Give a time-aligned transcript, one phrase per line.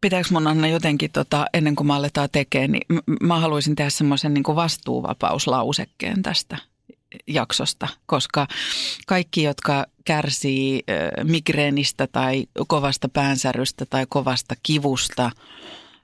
[0.00, 4.34] Pitääkö mun Anna jotenkin, tota, ennen kuin mä aletaan tekemään, niin mä haluaisin tehdä semmoisen
[4.34, 6.58] niin vastuuvapauslausekkeen tästä
[7.26, 8.46] jaksosta, koska
[9.06, 10.82] kaikki, jotka kärsii
[11.24, 15.30] migreenistä tai kovasta päänsärystä tai kovasta kivusta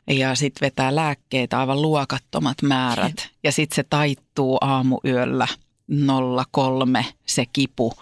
[0.06, 5.48] ja sitten vetää lääkkeitä aivan luokattomat määrät ja sitten se taittuu aamuyöllä
[6.50, 7.92] 03 se kipu,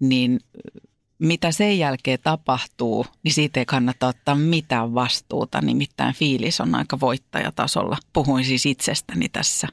[0.00, 0.40] niin
[1.18, 5.60] mitä sen jälkeen tapahtuu, niin siitä ei kannata ottaa mitään vastuuta.
[5.60, 7.98] Nimittäin fiilis on aika voittajatasolla.
[8.12, 9.68] Puhuin siis itsestäni tässä.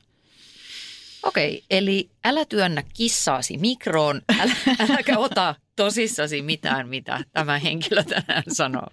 [1.24, 8.44] Okei, eli älä työnnä kissaasi mikroon, älä, äläkä ota tosissasi mitään, mitä tämä henkilö tänään
[8.48, 8.88] sanoo.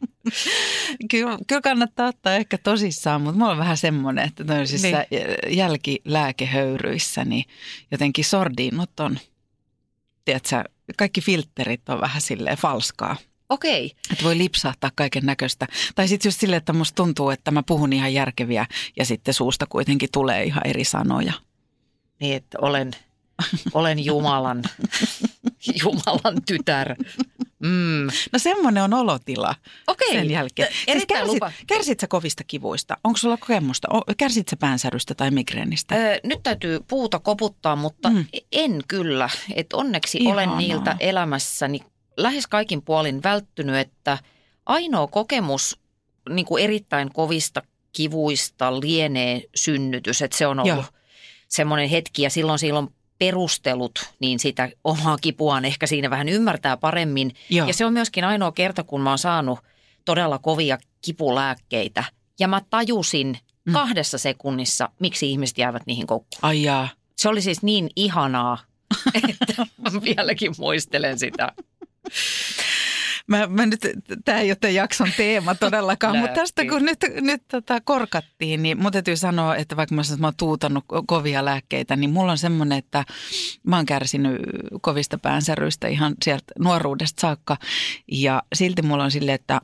[1.11, 5.57] Kyllä, kyllä kannattaa ottaa ehkä tosissaan, mutta mulla on vähän semmoinen, että tämmöisissä niin.
[5.57, 7.45] jälkilääkehöyryissä niin
[7.91, 9.19] jotenkin sordiinut on,
[10.25, 10.65] tiedätkö,
[10.97, 13.17] kaikki filterit on vähän silleen falskaa.
[13.49, 13.93] Okei.
[14.11, 15.67] Että voi lipsahtaa kaiken näköistä.
[15.95, 19.67] Tai sitten just silleen, että musta tuntuu, että mä puhun ihan järkeviä ja sitten suusta
[19.67, 21.33] kuitenkin tulee ihan eri sanoja.
[22.21, 22.91] Niin, että olen,
[23.75, 24.63] olen Jumalan,
[25.83, 26.95] Jumalan tytär.
[27.63, 28.07] Mm.
[28.33, 29.55] No semmoinen on olotila
[29.87, 30.13] Okei.
[30.13, 30.69] sen jälkeen.
[30.73, 31.53] Siis Erittäin kärsit, lupa.
[31.67, 32.97] kärsit sä kovista kivuista?
[33.05, 33.89] Onko sulla kokemusta?
[34.17, 35.95] Kärsit sä päänsärystä tai migreenistä?
[35.95, 38.25] Öö, nyt täytyy puuta koputtaa, mutta mm.
[38.53, 39.31] en kyllä.
[39.55, 40.35] Et onneksi Ihanaa.
[40.35, 41.81] olen niiltä elämässäni
[42.17, 44.19] lähes kaikin puolin välttynyt, että
[44.67, 45.79] ainoa kokemus
[46.29, 50.23] niin kuin erittäin kovista kivuista lienee synnytys.
[50.23, 50.85] Että se on ollut Joo.
[51.49, 52.89] semmoinen hetki ja silloin silloin
[53.23, 57.35] perustelut, niin sitä omaa kipuaan ehkä siinä vähän ymmärtää paremmin.
[57.51, 57.67] Joo.
[57.67, 59.59] Ja se on myöskin ainoa kerta, kun mä oon saanut
[60.05, 62.05] todella kovia kipulääkkeitä.
[62.41, 63.73] Ja mä tajusin mm.
[63.73, 66.41] kahdessa sekunnissa, miksi ihmiset jäävät niihin koukkuun.
[66.43, 66.89] Ai jaa.
[67.17, 68.59] Se oli siis niin ihanaa,
[69.29, 71.53] että mä vieläkin muistelen sitä.
[73.27, 73.81] Mä, mä nyt,
[74.25, 78.83] tämä ei ole tämän jakson teema todellakaan, mutta tästä kun nyt, nyt tota korkattiin, niin
[78.83, 82.11] mun täytyy sanoa, että vaikka mä, sanon, että mä oon tuutannut ko- kovia lääkkeitä, niin
[82.11, 83.05] mulla on semmoinen, että
[83.67, 84.37] mä oon kärsinyt
[84.81, 87.57] kovista päänsäryistä ihan sieltä nuoruudesta saakka.
[88.13, 89.61] Ja silti mulla on silleen, että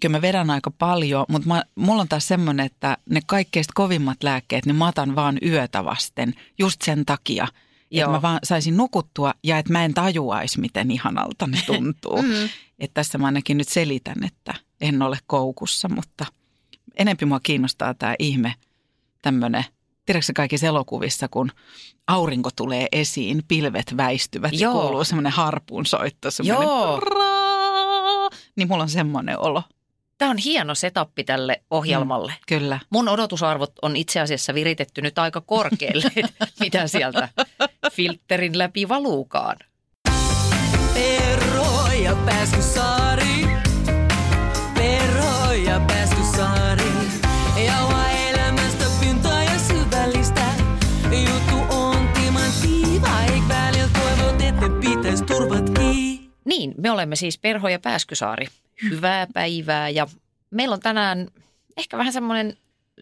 [0.00, 4.22] kyllä mä vedän aika paljon, mutta mä, mulla on taas semmoinen, että ne kaikkein kovimmat
[4.22, 7.48] lääkkeet, niin mä otan vaan yötä vasten just sen takia,
[7.90, 8.10] että Joo.
[8.12, 12.22] mä vaan saisin nukuttua ja että mä en tajuaisi, miten ihanalta ne tuntuu.
[12.30, 12.48] Mm.
[12.78, 16.26] Että tässä mä ainakin nyt selitän, että en ole koukussa, mutta
[16.96, 18.54] enempi mua kiinnostaa tämä ihme
[19.22, 19.64] tämmöinen,
[20.06, 21.52] tiedätkö kaikissa elokuvissa, kun
[22.06, 24.74] aurinko tulee esiin, pilvet väistyvät Joo.
[24.74, 27.00] ja kuuluu semmoinen harpun soitto, semmoinen Joo.
[28.56, 29.62] niin mulla on semmoinen olo.
[30.20, 32.32] Tämä on hieno setappi tälle ohjelmalle.
[32.32, 32.44] Mm.
[32.48, 32.80] Kyllä.
[32.90, 36.10] Mun odotusarvot on itse asiassa viritetty nyt aika korkealle,
[36.60, 37.28] mitä sieltä
[37.92, 39.56] filterin läpi valuukaan.
[40.94, 43.49] Perro ja Pääskysaari.
[56.50, 58.46] Niin, me olemme siis Perho ja Pääskysaari.
[58.90, 60.06] Hyvää päivää ja
[60.50, 61.28] meillä on tänään
[61.76, 62.56] ehkä vähän semmoinen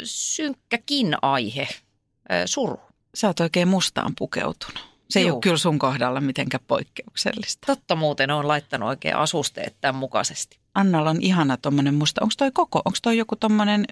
[0.04, 1.68] synkkäkin aihe,
[2.46, 2.80] suru.
[3.14, 4.88] Sä oot oikein mustaan pukeutunut.
[5.10, 5.34] Se ei Joo.
[5.34, 7.66] ole kyllä sun kohdalla mitenkään poikkeuksellista.
[7.66, 10.58] Totta muuten on laittanut oikein asusteet tämän mukaisesti.
[10.74, 12.20] Annalla on ihana tommonen musta.
[12.22, 13.84] Onko toi koko, onko toi joku tommonen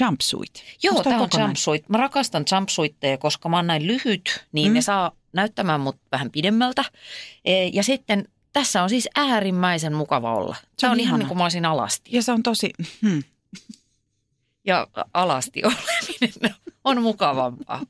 [0.00, 0.64] jumpsuit?
[0.82, 1.88] Joo, tämä on jumpsuit.
[1.88, 4.70] Mä rakastan jumpsuitteja, koska mä oon näin lyhyt, niin Mm.
[4.70, 4.74] mm.
[4.74, 6.84] ne saa näyttämään mut vähän pidemmältä.
[7.44, 10.54] E, Ja sitten tässä on siis äärimmäisen mukava olla.
[10.54, 12.10] Se, Se on on, ihan niin kuin mä olisin alasti.
[12.16, 12.70] Ja se on tosi,
[13.02, 13.22] hmm.
[14.64, 17.82] Ja alasti oleminen on mukavampaa.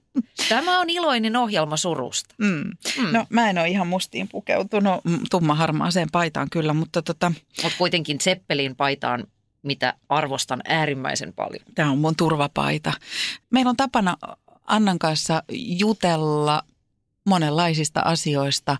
[0.48, 2.34] Tämä on iloinen ohjelma surusta.
[2.38, 2.65] Mm.
[2.98, 3.12] Mm.
[3.12, 8.18] No mä en ole ihan mustiin pukeutunut, mm, tummaharmaaseen paitaan kyllä, mutta tota, Mutta kuitenkin
[8.21, 9.27] Zeppelin paitaan,
[9.62, 11.65] mitä arvostan äärimmäisen paljon.
[11.74, 12.92] tämä on mun turvapaita.
[13.51, 14.16] Meillä on tapana
[14.66, 16.62] Annan kanssa jutella
[17.30, 18.77] monenlaisista asioista.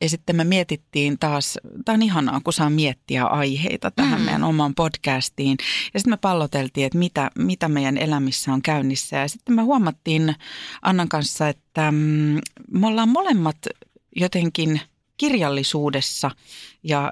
[0.00, 4.24] Ja sitten me mietittiin taas, tämä on ihanaa, kun saa miettiä aiheita tähän Mm.
[4.24, 5.56] meidän omaan podcastiin.
[5.94, 9.16] Ja sitten me palloteltiin, että mitä, mitä meidän elämissä on käynnissä.
[9.16, 10.34] Ja sitten me huomattiin
[10.82, 12.38] Annan kanssa, että mm,
[12.70, 13.56] me ollaan molemmat
[14.16, 14.80] jotenkin
[15.16, 16.30] kirjallisuudessa
[16.82, 17.10] ja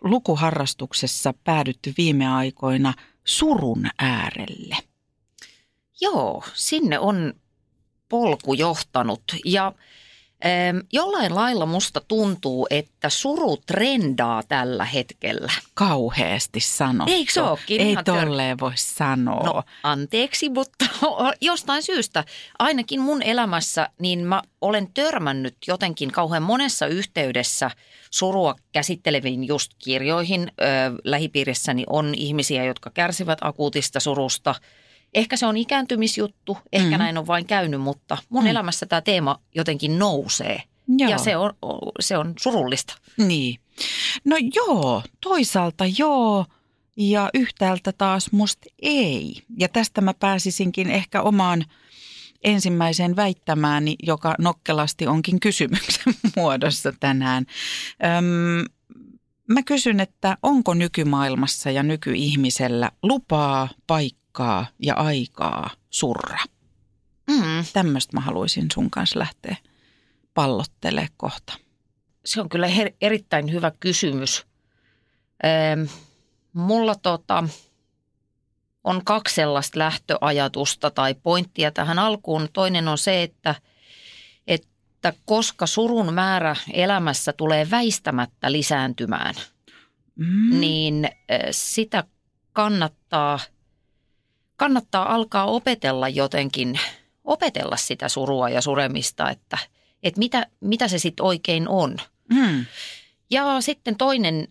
[0.00, 2.94] lukuharrastuksessa päädytty viime aikoina
[3.24, 4.76] surun äärelle.
[6.00, 7.34] Joo, sinne on
[8.12, 9.72] polku johtanut ja
[10.92, 15.52] jollain lailla musta tuntuu, että suru trendaa tällä hetkellä.
[15.74, 17.12] Kauheasti sanottu.
[17.12, 17.80] Eikö se ookin?
[17.80, 19.42] Ei tolleen voi sanoa.
[19.42, 20.84] No anteeksi, mutta
[21.40, 22.24] jostain syystä,
[22.58, 27.70] ainakin mun elämässä, niin mä olen törmännyt jotenkin kauhean monessa yhteydessä
[28.10, 30.52] surua käsitteleviin just kirjoihin.
[31.04, 34.54] Lähipiirissäni on ihmisiä, jotka kärsivät akuutista surusta.
[35.14, 36.94] Ehkä se on ikääntymisjuttu, ehkä Mhm.
[36.94, 36.98] mm.
[36.98, 38.50] näin on vain käynyt, mutta mun mm.
[38.50, 40.62] elämässä tämä teema jotenkin nousee.
[40.98, 41.10] Joo.
[41.10, 41.52] Ja se on,
[42.00, 42.94] se on surullista.
[43.16, 43.58] Niin.
[44.24, 46.46] No joo, toisaalta joo
[46.96, 49.42] ja yhtäältä taas musta ei.
[49.58, 51.64] Ja tästä mä pääsisinkin ehkä omaan
[52.44, 57.46] ensimmäiseen väittämääni, joka nokkelasti onkin kysymyksen muodossa tänään.
[58.18, 58.64] Öm,
[59.48, 64.21] mä kysyn, että onko nykymaailmassa ja nykyihmisellä lupaa, paikkaa
[64.78, 66.38] ja aikaa surra?
[67.30, 67.64] Mm.
[67.72, 69.56] Tämmöistä mä haluaisin sun kanssa lähteä
[70.34, 71.52] pallottelemaan kohta.
[72.24, 74.46] Se on kyllä her- erittäin hyvä kysymys.
[75.44, 75.80] Ähm,
[76.52, 77.44] mulla tota,
[78.84, 82.48] on kaksi sellaista lähtöajatusta tai pointtia tähän alkuun.
[82.52, 83.54] Toinen on se, että,
[84.46, 89.34] että koska surun määrä elämässä tulee väistämättä lisääntymään,
[90.16, 90.60] Mm.
[90.60, 91.08] niin
[91.50, 92.04] sitä
[92.52, 93.38] kannattaa,
[94.62, 96.80] kannattaa alkaa opetella jotenkin,
[97.24, 99.58] opetella sitä surua ja suremista, että,
[100.02, 101.96] että mitä, mitä se sitten oikein on.
[102.32, 102.64] Mm.
[103.30, 104.48] Ja sitten toinen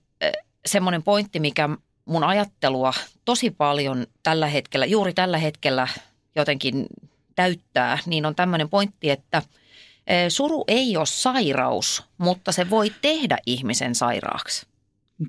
[0.65, 1.69] semmoinen pointti, mikä
[2.05, 2.93] mun ajattelua
[3.25, 5.87] tosi paljon tällä hetkellä, juuri tällä hetkellä
[6.35, 6.85] jotenkin
[7.35, 9.41] täyttää, niin on tämmöinen pointti, että
[10.29, 14.65] suru ei ole sairaus, mutta se voi tehdä ihmisen sairaaksi.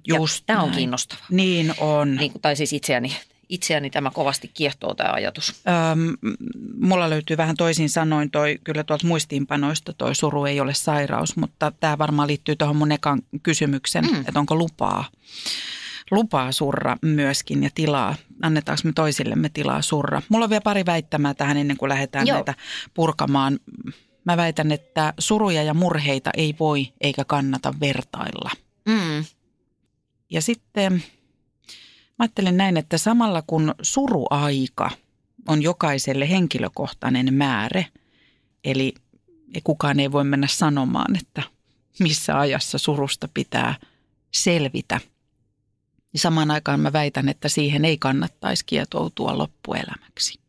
[0.06, 1.26] Just Tämä on kiinnostavaa.
[1.30, 2.16] Niin on.
[2.16, 3.16] Niin, tai siis itseäni,
[3.52, 5.62] itseäni tämä kovasti kiehtoo tämä ajatus.
[5.92, 6.16] Öm,
[6.80, 11.72] mulla löytyy vähän toisin sanoin toi, kyllä tuolta muistiinpanoista toi suru ei ole sairaus, mutta
[11.80, 14.20] tämä varmaan liittyy tuohon mun ekan kysymyksen, mm.
[14.20, 15.04] että onko lupaa,
[16.10, 20.22] lupaa surra myöskin ja tilaa, annetaanko me toisillemme tilaa surra.
[20.28, 22.36] Mulla on vielä pari väittämää tähän ennen kuin lähdetään Joo.
[22.36, 22.54] näitä
[22.94, 23.58] purkamaan.
[24.24, 28.50] Mä väitän, että suruja ja murheita ei voi eikä kannata vertailla.
[28.88, 29.24] Mm.
[30.30, 31.02] Ja sitten
[32.18, 34.90] mä ajattelen näin, että samalla kun suruaika
[35.48, 37.84] on jokaiselle henkilökohtainen määrä,
[38.64, 38.94] eli
[39.64, 41.42] kukaan ei voi mennä sanomaan, että
[42.00, 43.74] missä ajassa surusta pitää
[44.30, 45.00] selvitä.
[46.12, 50.40] Niin samaan aikaan mä väitän, että siihen ei kannattaisi kietoutua loppuelämäksi.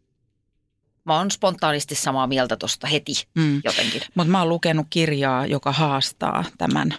[1.06, 3.62] Mä oon spontaanisti samaa mieltä tuosta heti Mm.
[3.64, 4.02] jotenkin.
[4.16, 6.94] Mutta mä oon lukenut kirjaa, joka haastaa tämän,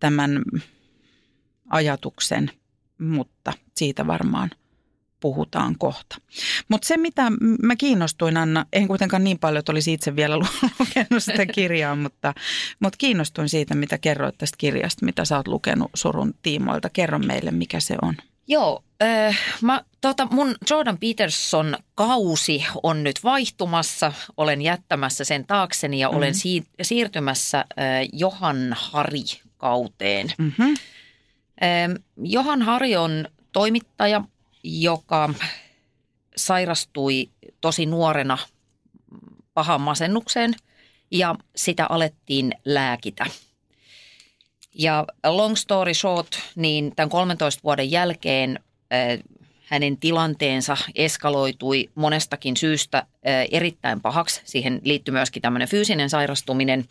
[0.00, 0.42] tämän
[1.70, 2.50] ajatuksen,
[2.98, 4.50] mutta siitä varmaan
[5.22, 6.16] puhutaan kohta.
[6.68, 7.22] Mutta se, mitä
[7.62, 10.46] mä kiinnostuin, Anna, en kuitenkaan niin paljon, että olisi itse vielä lu-
[10.78, 12.34] lukenut sitä kirjaa, mutta,
[12.80, 16.90] mutta kiinnostuin siitä, mitä kerroit tästä kirjasta, mitä sä oot lukenut surun tiimoilta.
[16.90, 18.14] Kerro meille, mikä se on.
[18.48, 24.12] Joo, äh, mä, tota, mun Jordan Peterson kausi on nyt vaihtumassa.
[24.36, 26.16] Olen jättämässä sen taakseni ja mm.
[26.16, 29.24] olen siir- siirtymässä äh, Johan Hari
[29.56, 30.32] kauteen.
[30.38, 30.74] Mm-hmm.
[31.62, 31.92] Ähm,
[32.22, 34.24] Johan Hari on toimittaja,
[34.64, 35.34] joka
[36.36, 37.28] sairastui
[37.60, 38.38] tosi nuorena
[39.54, 40.54] pahan masennukseen
[41.10, 43.26] ja sitä alettiin lääkitä.
[44.74, 48.58] Ja long story short, niin tämän 13 vuoden jälkeen
[49.64, 53.06] hänen tilanteensa eskaloitui monestakin syystä
[53.50, 54.40] erittäin pahaksi.
[54.44, 56.84] Siihen liittyy myöskin tämmöinen fyysinen sairastuminen.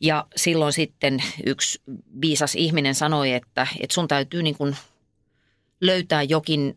[0.00, 1.80] Ja silloin sitten yksi
[2.20, 4.76] viisas ihminen sanoi, että, että sun täytyy niin kuin
[5.86, 6.76] löytää jokin,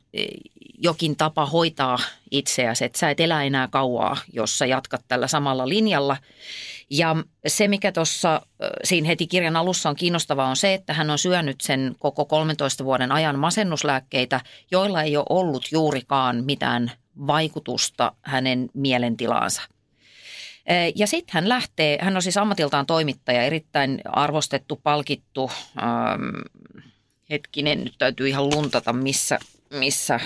[0.78, 2.00] jokin tapa hoitaa
[2.32, 6.18] itseäsi, että sä et elä enää kauaa, jos sä jatkat tällä samalla linjalla.
[6.90, 7.16] Ja
[7.48, 8.42] se, mikä tuossa
[8.84, 12.86] siinä heti kirjan alussa on kiinnostavaa, on se, että hän on syönyt sen koko 13
[12.86, 16.92] vuoden ajan masennuslääkkeitä, joilla ei ole ollut juurikaan mitään
[17.28, 19.62] vaikutusta hänen mielentilaansa.
[20.96, 26.84] Ja sitten hän lähtee, hän on siis ammatiltaan toimittaja, erittäin arvostettu, palkittu, ähm,
[27.30, 30.20] hetkinen, nyt täytyy ihan luntata, missä, missä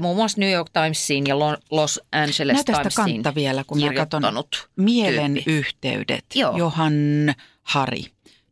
[0.00, 1.38] muun muassa New York Timesiin ja
[1.70, 4.22] Los Angeles Näytä Timesiin kantta vielä, kun mä katson
[4.76, 5.52] mielen tyyppi.
[5.52, 6.24] yhteydet.
[6.34, 6.56] Joo.
[6.56, 6.94] Johan
[7.62, 8.04] Hari.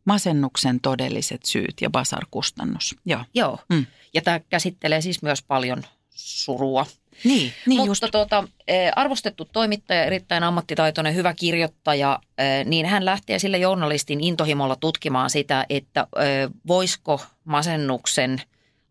[0.05, 2.95] Masennuksen todelliset syyt ja basarkustannus.
[3.05, 3.23] Joo.
[3.33, 3.85] Joo, mm.
[4.13, 6.85] ja tämä käsittelee siis myös paljon surua.
[7.23, 8.05] Niin, niin Mutta just.
[8.11, 14.75] Tuota, eh, arvostettu toimittaja, erittäin ammattitaitoinen, hyvä kirjoittaja, eh, niin hän lähtee sille journalistin intohimolla
[14.75, 18.41] tutkimaan sitä, että eh, voisiko masennuksen,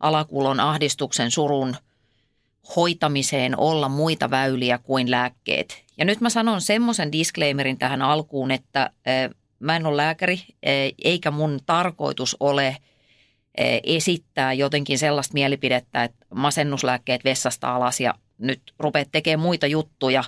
[0.01, 1.77] alakulon, ahdistuksen, surun
[2.77, 5.85] hoitamiseen olla muita väyliä kuin lääkkeet.
[5.99, 8.91] Ja nyt mä sanon semmoisen disclaimerin tähän alkuun, että
[9.59, 10.41] mä en ole lääkäri,
[11.05, 12.77] eikä mun tarkoitus ole
[13.83, 20.25] esittää jotenkin sellaista mielipidettä, että masennuslääkkeet vessasta alas ja nyt rupeat tekemään muita juttuja.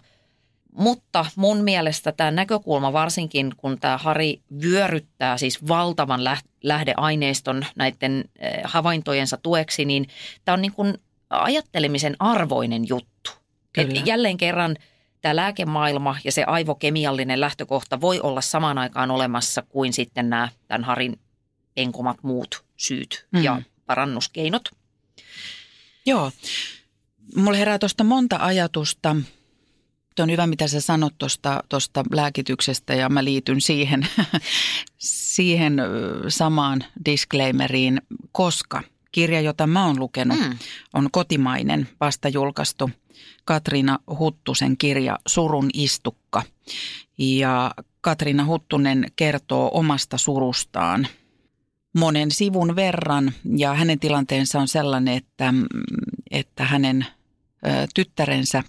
[0.73, 6.21] Mutta mun mielestä tämä näkökulma, varsinkin kun tämä Hari vyöryttää siis valtavan
[6.63, 8.25] lähdeaineiston näiden
[8.65, 10.07] havaintojensa tueksi, niin
[10.45, 10.95] tämä on niin kuin
[11.31, 13.31] ajattelemisen arvoinen juttu.
[13.73, 14.03] Kyllä.
[14.05, 14.77] jälleen kerran
[15.21, 20.85] tämä lääkemaailma ja se aivokemiallinen lähtökohta voi olla samaan aikaan olemassa kuin sitten nämä tämän
[20.85, 21.19] Harin
[21.77, 23.43] enkomat muut syyt mm.
[23.43, 24.69] ja parannuskeinot.
[26.07, 26.33] Joo,
[27.37, 29.17] mulle herää tuosta monta ajatusta.
[30.17, 31.15] Tuo on hyvä, mitä sä sanot
[31.69, 34.07] tuosta lääkityksestä ja mä liityn siihen,
[34.99, 35.77] siihen
[36.29, 40.59] samaan disclaimeriin, koska– kirja, jota mä oon lukenut, mm.
[40.95, 42.91] on kotimainen, vasta julkaistu
[43.45, 46.43] Katriina Huttusen kirja Surun istukka.
[47.19, 51.07] Ja Katriina Huttunen kertoo omasta surustaan
[51.99, 55.55] monen sivun verran ja hänen tilanteensa on sellainen, että,
[56.31, 57.07] että hänen
[57.95, 58.63] tyttärensä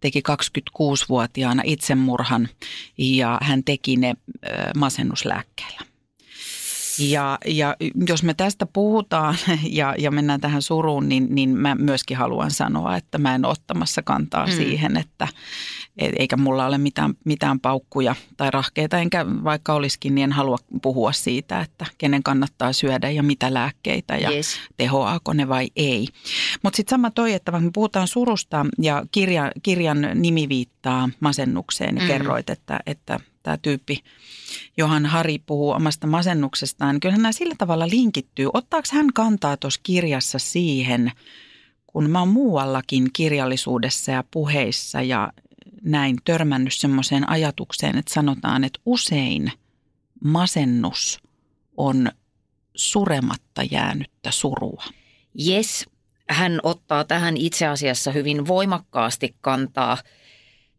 [0.00, 2.48] teki 26-vuotiaana itsemurhan
[2.98, 4.14] ja hän teki ne
[4.76, 5.80] masennuslääkkeellä.
[6.98, 7.76] Ja, ja
[8.06, 9.36] jos me tästä puhutaan
[9.70, 14.02] ja, ja mennään tähän suruun, niin, niin mä myöskin haluan sanoa, että mä en ottamassa
[14.02, 14.52] kantaa mm.
[14.52, 15.28] siihen, että
[15.98, 21.12] eikä mulla ole mitään, mitään paukkuja tai rahkeita, enkä vaikka olisikin, niin en halua puhua
[21.12, 24.56] siitä, että kenen kannattaa syödä ja mitä lääkkeitä ja yes.
[24.76, 26.08] tehoaako ne vai ei.
[26.62, 31.94] Mutta sitten sama toi, että vaikka me puhutaan surusta ja kirja, kirjan nimi viittaa masennukseen,
[31.94, 32.08] niin mm.
[32.08, 34.02] kerroit, että, että tämä tyyppi
[34.76, 38.48] Johan Hari puhuu omasta masennuksestaan, niin kyllähän nämä sillä tavalla linkittyy.
[38.52, 41.12] Ottaako hän kantaa tuossa kirjassa siihen,
[41.86, 45.32] kun mä oon muuallakin kirjallisuudessa ja puheissa ja
[45.82, 49.52] näin törmännyt semmoiseen ajatukseen, että sanotaan, että usein
[50.24, 51.20] masennus
[51.76, 52.10] on
[52.74, 54.84] surematta jäänyttä surua.
[55.48, 55.86] Yes,
[56.28, 59.98] hän ottaa tähän itse asiassa hyvin voimakkaasti kantaa.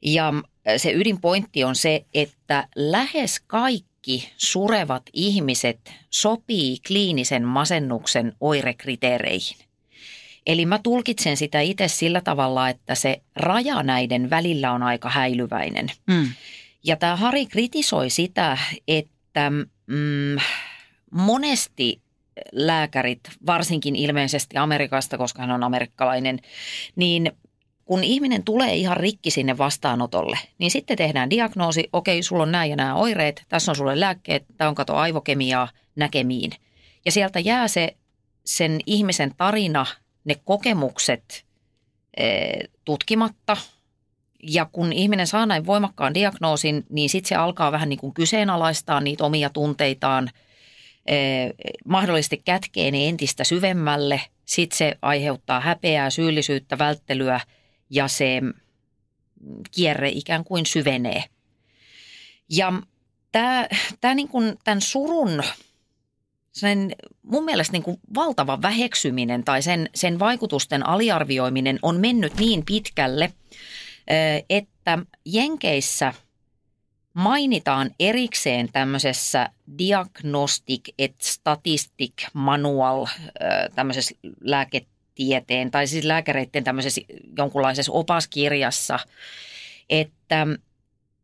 [0.01, 0.33] Ja
[0.77, 9.57] se ydinpointti on se, että lähes kaikki surevat ihmiset sopii kliinisen masennuksen oirekriteereihin.
[10.45, 15.91] Eli mä tulkitsen sitä itse sillä tavalla, että se raja näiden välillä on aika häilyväinen.
[16.07, 16.29] Mm.
[16.83, 18.57] Ja tämä Hari kritisoi sitä,
[18.87, 19.49] että
[19.87, 20.37] mm,
[21.11, 22.01] monesti
[22.51, 26.39] lääkärit, varsinkin ilmeisesti Amerikasta, koska hän on amerikkalainen,
[26.95, 27.31] niin
[27.85, 32.65] kun ihminen tulee ihan rikki sinne vastaanotolle, niin sitten tehdään diagnoosi, okei, sulla on nämä
[32.65, 36.51] ja nämä oireet, tässä on sulle lääkkeet, tämä on kato aivokemiaa näkemiin.
[37.05, 37.95] Ja sieltä jää se
[38.45, 39.85] sen ihmisen tarina,
[40.25, 41.45] ne kokemukset
[42.17, 42.49] e,
[42.85, 43.57] tutkimatta.
[44.43, 49.01] Ja kun ihminen saa näin voimakkaan diagnoosin, niin sitten se alkaa vähän niin kuin kyseenalaistaa
[49.01, 50.29] niitä omia tunteitaan,
[51.05, 51.15] e,
[51.85, 54.21] mahdollisesti kätkee ne entistä syvemmälle.
[54.45, 57.39] Sitten se aiheuttaa häpeää, syyllisyyttä, välttelyä–
[57.93, 58.41] ja se
[59.71, 61.23] kierre ikään kuin syvenee.
[62.49, 62.73] Ja
[63.31, 63.67] tämä,
[64.01, 65.43] tämä niin kuin, tämän surun
[66.53, 72.65] sen mun mielestä niin kuin valtava väheksyminen tai sen, sen vaikutusten aliarvioiminen on mennyt niin
[72.65, 73.33] pitkälle,
[74.49, 76.13] että Jenkeissä
[77.13, 83.05] mainitaan erikseen tämmöisessä Diagnostic et Statistic Manual,
[83.75, 87.01] tämmöisessä lääket tieteen tai siis lääkäreiden tämmöisessä
[87.37, 88.99] jonkunlaisessa opaskirjassa,
[89.89, 90.47] että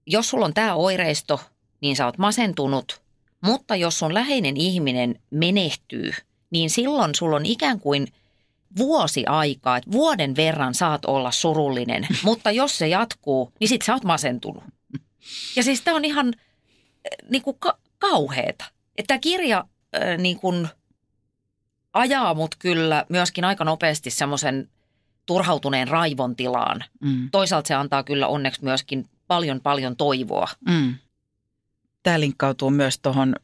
[0.06, 1.42] jos sulla on tämä oireisto,
[1.82, 3.02] niin sä oot masentunut,
[3.42, 6.12] mutta jos sun läheinen ihminen menehtyy,
[6.50, 8.08] niin silloin sulla on ikään kuin
[8.78, 13.94] vuosi aikaa, että vuoden verran saat olla surullinen, mutta jos se jatkuu, niin sit sä
[13.94, 14.64] oot masentunut.
[15.56, 18.66] Ja siis tämä on ihan äh, niin kuin ka- kauheeta.
[18.98, 19.66] Että tämä kirja
[19.96, 20.68] äh, niin kuin–
[21.94, 24.70] ajaa mut kyllä myöskin aika nopeasti semmoisen
[25.26, 26.84] turhautuneen raivon tilaan.
[27.02, 27.30] Mm.
[27.32, 30.48] Toisaalta se antaa kyllä onneksi myöskin paljon paljon toivoa.
[30.68, 30.96] Mm.
[32.04, 33.36] Tämä linkkautuu myös tuohon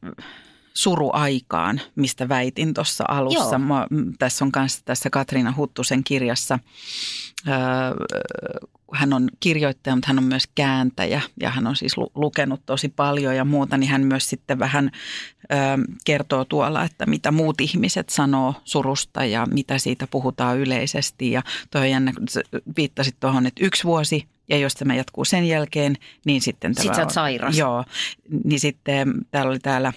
[0.73, 3.57] suruaikaan, mistä väitin tuossa alussa.
[3.59, 3.87] Mä,
[4.19, 6.59] tässä on myös tässä Katriina Huttusen kirjassa
[7.47, 7.55] öö,
[8.93, 12.89] hän on kirjoittaja, mutta hän on myös kääntäjä ja hän on siis lu- lukenut tosi
[12.89, 14.91] paljon ja muuta, niin hän myös sitten vähän
[15.43, 15.55] ö,
[16.05, 21.31] kertoo tuolla, että mitä muut ihmiset sanoo surusta ja mitä siitä puhutaan yleisesti.
[21.31, 22.27] Ja toi on jännä, kun
[22.77, 27.05] viittasit tuohon, että yksi vuosi ja jos tämä jatkuu sen jälkeen, niin sitten tämä Sitten
[27.05, 27.57] on, sairas.
[27.57, 27.85] Joo,
[28.43, 29.93] niin sitten täällä oli täällä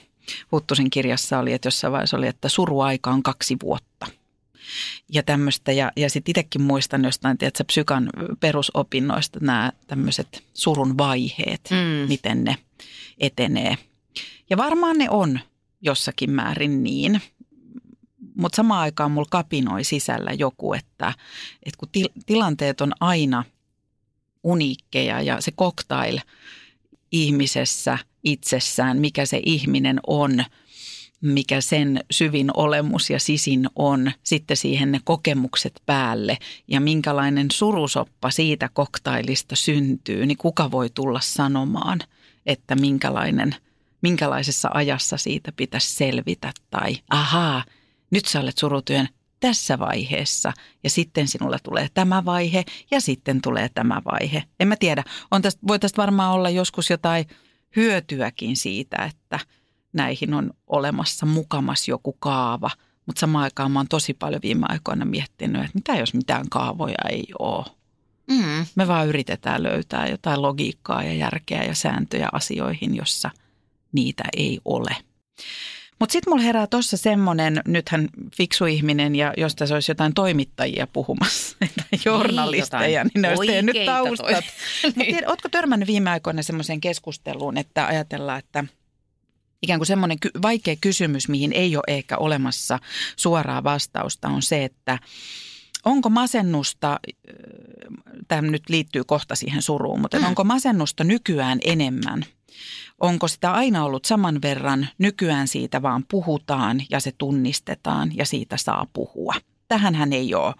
[0.52, 4.07] Huttusen kirjassa oli, että jossain vaiheessa oli, että suruaika on kaksi vuotta.
[5.12, 5.73] Ja tämmöistä.
[5.73, 8.11] Ja, ja sitten itsekin muistan jostain, tiedätkö, psykan
[8.41, 12.09] perusopinnoista nämä tämmöiset surun vaiheet, Mm.
[12.09, 12.57] miten ne
[13.19, 13.79] etenee.
[14.50, 15.41] Ja varmaan ne on
[15.81, 17.21] jossakin määrin niin.
[18.37, 21.12] Mutta samaan aikaan mulla kapinoi sisällä joku, että,
[21.62, 23.45] että kun til, tilanteet on aina
[24.43, 26.19] uniikkeja ja se cocktail
[27.12, 30.45] ihmisessä itsessään, mikä se ihminen on,
[31.20, 38.30] mikä sen syvin olemus ja sisin on, sitten siihen ne kokemukset päälle ja minkälainen surusoppa
[38.30, 42.00] siitä koktailista syntyy, niin kuka voi tulla sanomaan,
[42.46, 43.54] että minkälainen,
[44.02, 47.64] minkälaisessa ajassa siitä pitäisi selvitä tai ahaa,
[48.10, 49.08] nyt sä olet surutyön
[49.40, 50.52] tässä vaiheessa
[50.84, 54.44] ja sitten sinulla tulee tämä vaihe ja sitten tulee tämä vaihe.
[54.60, 57.26] En mä tiedä, on tästä, voi tästä varmaan olla joskus jotain
[57.76, 59.40] hyötyäkin siitä, että
[59.92, 62.71] näihin on olemassa mukamas joku kaava.
[63.07, 66.99] Mutta samaan aikaan mä oon tosi paljon viime aikoina miettinyt, että mitä jos mitään kaavoja
[67.11, 67.64] ei ole.
[68.30, 68.66] Mm.
[68.75, 73.30] Me vaan yritetään löytää jotain logiikkaa ja järkeä ja sääntöjä asioihin, jossa
[73.92, 74.97] niitä ei ole.
[76.00, 80.87] Mutta sitten mulla herää tuossa semmoinen, nythän fiksu ihminen ja jos tässä olisi jotain toimittajia
[80.87, 84.26] puhumassa tai journalisteja, jotain niin ne olisi tehnyt taustat.
[84.26, 84.42] toi-
[84.85, 88.64] Mutta tiedä, ootko törmännyt viime aikoina semmoiseen keskusteluun, että ajatellaan, että
[89.62, 92.79] ikään kuin semmoinen ky- vaikea kysymys, mihin ei ole ehkä olemassa
[93.17, 94.99] suoraa vastausta, on se, että
[95.85, 97.00] onko masennusta,
[98.29, 100.25] tämä nyt liittyy kohta siihen suruun, mutta mm.
[100.25, 102.25] onko masennusta nykyään enemmän?
[103.00, 104.88] Onko sitä aina ollut saman verran?
[104.99, 109.35] Nykyään siitä vaan puhutaan ja se tunnistetaan ja siitä saa puhua.
[109.69, 110.55] Tähänhän ei ole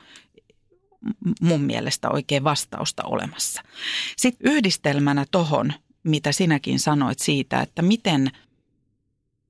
[1.41, 3.63] mun mielestä oikein vastausta olemassa.
[4.17, 8.31] Sitten yhdistelmänä tohon, mitä sinäkin sanoit siitä, että miten,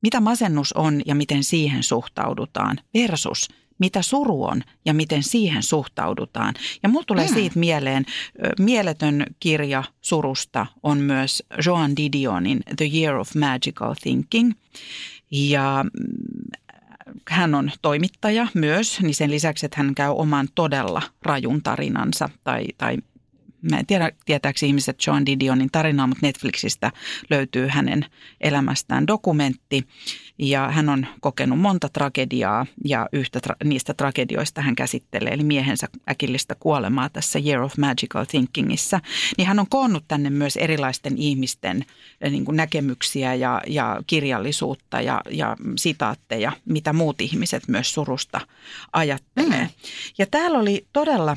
[0.03, 6.55] mitä masennus on ja miten siihen suhtaudutaan versus mitä suru on ja miten siihen suhtaudutaan.
[6.83, 7.35] Ja mulla tulee Hmm.
[7.35, 8.05] siitä mieleen,
[8.59, 14.53] mieletön kirja surusta on myös Joan Didionin The Year of Magical Thinking.
[15.31, 16.61] Ja mm,
[17.29, 22.65] hän on toimittaja myös, niin sen lisäksi, että hän käy oman todella rajun tarinansa tai,
[22.79, 22.97] tai
[23.71, 26.93] Mä en tiedä, tietääkö ihmiset Joan Didionin tarinaa, mutta Netflixistä
[27.31, 28.07] löytyy hänen
[28.41, 29.87] elämästään dokumentti.
[30.39, 35.87] Ja hän on kokenut monta tragediaa ja yhtä tra- niistä tragedioista hän käsittelee, eli miehensä
[36.11, 39.01] äkillistä kuolemaa tässä Year of Magical Thinkingissa.
[39.39, 41.85] Niin hän on koonnut tänne myös erilaisten ihmisten
[42.21, 48.41] eh, niin kuin näkemyksiä ja, ja kirjallisuutta ja, ja sitaatteja, mitä muut ihmiset myös surusta
[48.93, 49.63] ajattelee.
[49.63, 49.69] Mm.
[50.19, 51.37] Ja täällä oli todella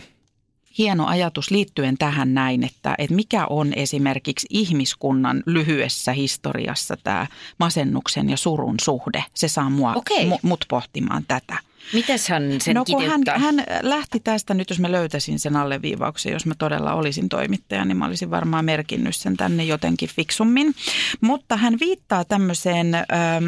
[0.77, 8.29] hieno ajatus liittyen tähän näin, että, että mikä on esimerkiksi ihmiskunnan lyhyessä historiassa tämä masennuksen
[8.29, 9.23] ja surun suhde.
[9.33, 10.25] Se saa mua, Okei.
[10.25, 11.57] mu, mut pohtimaan tätä.
[11.93, 16.33] Mites hän sen no kun hän, hän lähti tästä, nyt jos mä löytäisin sen alleviivauksen,
[16.33, 20.75] jos mä todella olisin toimittaja, niin mä olisin varmaan merkinnyt sen tänne jotenkin fiksummin.
[21.21, 23.45] Mutta hän viittaa tämmöiseen, ähm,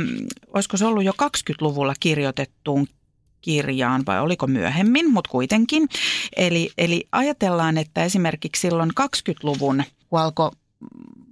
[0.53, 2.88] olisiko se ollut jo 20-luvulla kirjoitettuun
[3.43, 5.89] kirjaan vai oliko myöhemmin, mutta kuitenkin.
[6.38, 10.51] Eli, eli ajatellaan, että esimerkiksi silloin 20-luvun, kun alkoi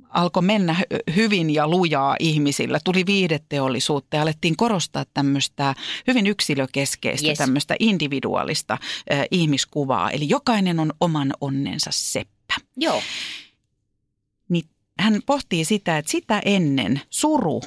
[0.10, 2.80] alkoi mennä hy- hyvin ja lujaa ihmisillä.
[2.84, 5.76] Tuli viihdeteollisuutta ja alettiin korostaa tämmöistä
[6.08, 7.38] hyvin yksilökeskeistä, Yes.
[7.38, 10.12] tämmöistä individuaalista äh, ihmiskuvaa.
[10.12, 12.54] Eli jokainen on oman onnensa seppä.
[12.78, 13.02] Joo.
[14.50, 14.66] Niin
[15.00, 17.62] hän pohtii sitä, että sitä ennen suru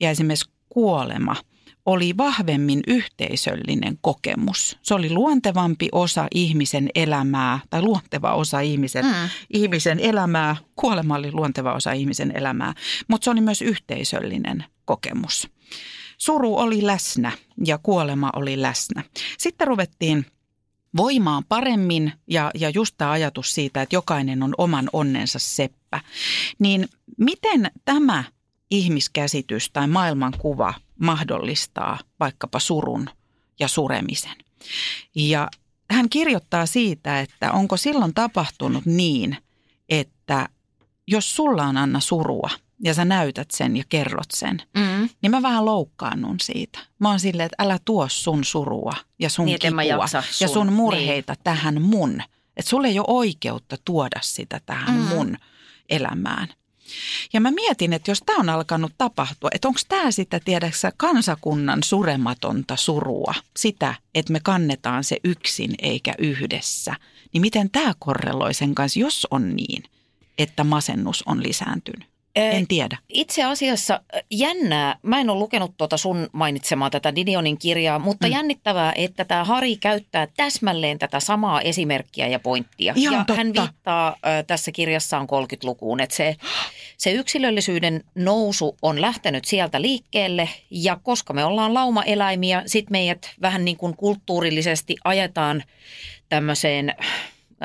[0.00, 1.36] ja esimerkiksi kuolema
[1.86, 4.78] oli vahvemmin yhteisöllinen kokemus.
[4.82, 9.12] Se oli luontevampi osa ihmisen elämää tai luonteva osa ihmisen, Mm.
[9.52, 10.56] ihmisen elämää.
[10.76, 12.74] Kuolema oli luonteva osa ihmisen elämää,
[13.08, 15.48] mutta se oli myös yhteisöllinen kokemus.
[16.18, 17.32] Suru oli läsnä
[17.66, 19.04] ja kuolema oli läsnä.
[19.38, 20.26] Sitten ruvettiin
[20.96, 26.00] voimaan paremmin ja, ja just tämä ajatus siitä, että jokainen on oman onnensa seppä.
[26.58, 26.88] Niin
[27.18, 28.24] miten tämä
[28.70, 33.10] ihmiskäsitys tai maailmankuva mahdollistaa vaikkapa surun
[33.60, 34.36] ja suremisen?
[35.14, 35.48] Ja
[35.90, 39.36] hän kirjoittaa siitä, että onko silloin tapahtunut niin,
[39.88, 40.48] että
[41.06, 42.50] jos sulla on Anna surua
[42.84, 45.08] ja sä näytät sen ja kerrot sen, Mm.
[45.22, 46.78] niin mä vähän loukkaannun siitä.
[46.98, 50.72] Mä oon silleen, että älä tuo sun surua ja sun Niin, kipua ja sun- sun
[50.72, 51.40] murheita niin.
[51.44, 52.22] tähän mun.
[52.56, 55.02] Että sulle ei ole oikeutta tuoda sitä tähän mm.
[55.06, 55.36] mun
[55.88, 56.48] elämään.
[57.32, 61.82] Ja mä mietin, että jos tämä on alkanut tapahtua, että onko tämä sitä, tiedäksä, kansakunnan
[61.82, 66.94] surematonta surua, sitä, että me kannetaan se yksin eikä yhdessä,
[67.32, 69.82] niin miten tämä korreloi sen kanssa, jos on niin,
[70.38, 72.09] että masennus on lisääntynyt?
[72.36, 72.98] En tiedä.
[73.08, 78.32] Itse asiassa jännää, mä en ole lukenut tuota sun mainitsemaa tätä Didionin kirjaa, mutta mm.
[78.32, 82.92] jännittävää, että tämä Hari käyttää täsmälleen tätä samaa esimerkkiä ja pointtia.
[82.96, 83.34] Ihan ja totta.
[83.34, 86.36] hän viittaa äh, tässä kirjassaan 30-lukuun, että se,
[86.98, 93.64] se yksilöllisyyden nousu on lähtenyt sieltä liikkeelle ja koska me ollaan laumaeläimiä, sit meidät vähän
[93.64, 95.62] niin kuin kulttuurillisesti ajetaan
[96.28, 96.94] tämmöiseen,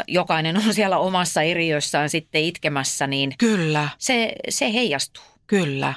[0.07, 5.23] jokainen on siellä omassa eriössään sitten itkemässä, niin Kyllä, se, se heijastuu.
[5.47, 5.93] kyllä.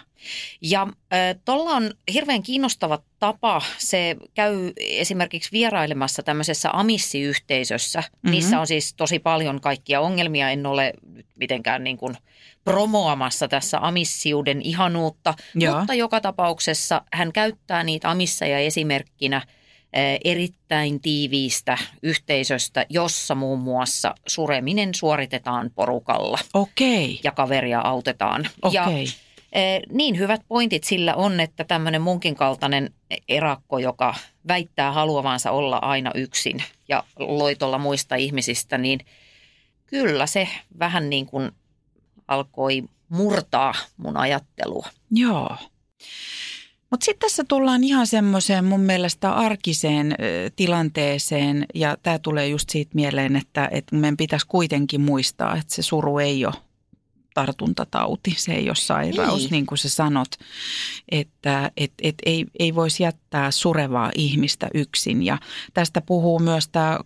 [0.62, 3.62] Ja äh, tuolla on hirveän kiinnostava tapa.
[3.78, 8.00] Se käy esimerkiksi vierailemassa tämmöisessä amissiyhteisössä.
[8.00, 8.30] Mm-hmm.
[8.30, 10.50] Niissä on siis tosi paljon kaikkia ongelmia.
[10.50, 12.16] En ole nyt mitenkään niin kuin
[12.64, 15.34] promoamassa tässä amissiuden ihanuutta.
[15.54, 15.78] Joo.
[15.78, 19.42] Mutta joka tapauksessa hän käyttää niitä amisseja esimerkkinä
[20.24, 28.48] erittäin tiiviistä yhteisöstä, jossa muun muassa sureminen suoritetaan porukalla Okei, ja kaveria autetaan.
[28.72, 29.06] Ja okei.
[29.52, 32.90] Eh, Niin hyvät pointit sillä on, että tämmöinen munkin kaltainen
[33.28, 34.14] erakko, joka
[34.48, 39.00] väittää haluavansa olla aina yksin ja loitolla muista ihmisistä, niin
[39.86, 40.48] kyllä se
[40.78, 41.50] vähän niin kuin
[42.28, 44.86] alkoi murtaa mun ajattelua.
[45.10, 45.56] Joo.
[46.90, 50.14] Mutta sitten tässä tullaan ihan semmoiseen mun mielestä arkiseen
[50.56, 55.82] tilanteeseen ja tämä tulee just siitä mieleen, että, että meidän pitäisi kuitenkin muistaa, että se
[55.82, 56.54] suru ei ole
[57.34, 59.50] tartuntatauti, se ei ole sairaus, niin, Niin.
[59.50, 60.28] niin kuin sä sanot,
[61.08, 65.38] että et, et ei, ei voisi jättää surevaa ihmistä yksin ja
[65.74, 66.98] tästä puhuu myös tämä,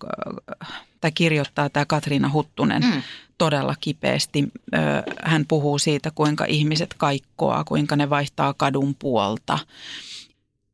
[1.00, 3.02] tai kirjoittaa tämä Katriina Huttunen Mm.
[3.42, 4.44] Todella kipeästi.
[5.22, 9.58] Hän puhuu siitä, kuinka ihmiset kaikkoaa, kuinka ne vaihtaa kadun puolta.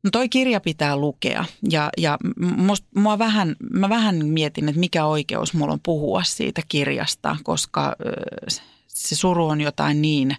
[0.04, 5.04] No toi kirja pitää lukea ja, ja must, mua vähän, mä vähän mietin, että mikä
[5.04, 7.96] oikeus mulla on puhua siitä kirjasta, koska
[8.86, 10.36] se suru on jotain niin,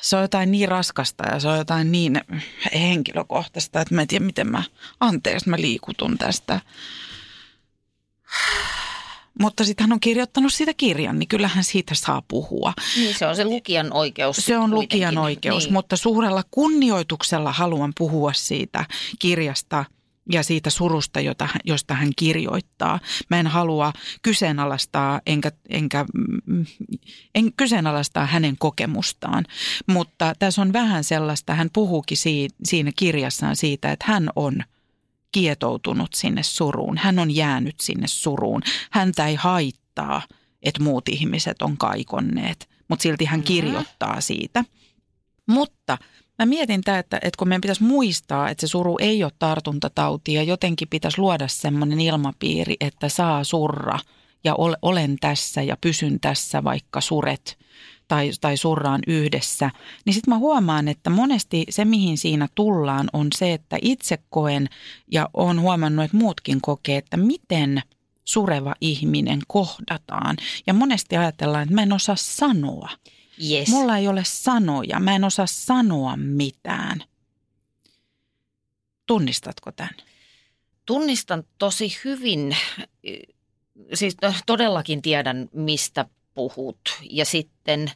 [0.00, 2.20] se on jotain niin raskasta ja se on jotain niin
[2.74, 4.62] henkilökohtaista, että mä en tiedä miten mä,
[5.00, 6.60] anteeksi mä liikutun tästä.
[9.40, 12.72] Mutta sitten hän on kirjoittanut siitä kirjan, niin kyllähän siitä saa puhua.
[12.96, 14.36] Niin se on se lukijan oikeus.
[14.36, 14.98] Se on kuitenkin.
[14.98, 15.72] lukijan oikeus, niin.
[15.72, 18.84] mutta suurella kunnioituksella haluan puhua siitä
[19.18, 19.84] kirjasta
[20.32, 23.00] ja siitä surusta, jota, josta hän kirjoittaa.
[23.30, 23.92] Mä en halua
[24.22, 26.04] kyseenalaistaa, enkä, enkä
[26.46, 26.66] mm,
[27.34, 29.44] en kyseenalaistaa hänen kokemustaan,
[29.86, 32.18] mutta tässä on vähän sellaista, hän puhuukin
[32.64, 34.64] siinä kirjassaan siitä, että hän on
[35.34, 36.98] kietoutunut sinne suruun.
[36.98, 38.62] Hän on jäänyt sinne suruun.
[38.90, 40.22] Häntä ei haittaa,
[40.62, 44.64] että muut ihmiset on kaikonneet, mutta silti hän kirjoittaa siitä.
[45.46, 45.98] Mutta
[46.38, 50.32] mä mietin tämä, että, että kun meidän pitäisi muistaa, että se suru ei ole tartuntatauti
[50.32, 53.98] ja jotenkin pitäisi luoda semmoinen ilmapiiri, että saa surra
[54.44, 57.58] ja ol- olen tässä ja pysyn tässä, vaikka suret
[58.08, 59.70] tai, tai surraan yhdessä,
[60.04, 64.68] niin sitten mä huomaan, että monesti se, mihin siinä tullaan, on se, että itse koen
[65.12, 67.82] ja olen huomannut, että muutkin kokee, että miten
[68.24, 70.36] sureva ihminen kohdataan.
[70.66, 72.88] Ja monesti ajatellaan, että mä en osaa sanoa.
[73.50, 73.68] Yes.
[73.68, 77.04] Mulla ei ole sanoja, mä en osaa sanoa mitään.
[79.06, 79.94] Tunnistatko tämän?
[80.86, 82.56] Tunnistan tosi hyvin,
[83.94, 86.78] siis to- todellakin tiedän mistä puhut.
[87.10, 87.90] Ja sitten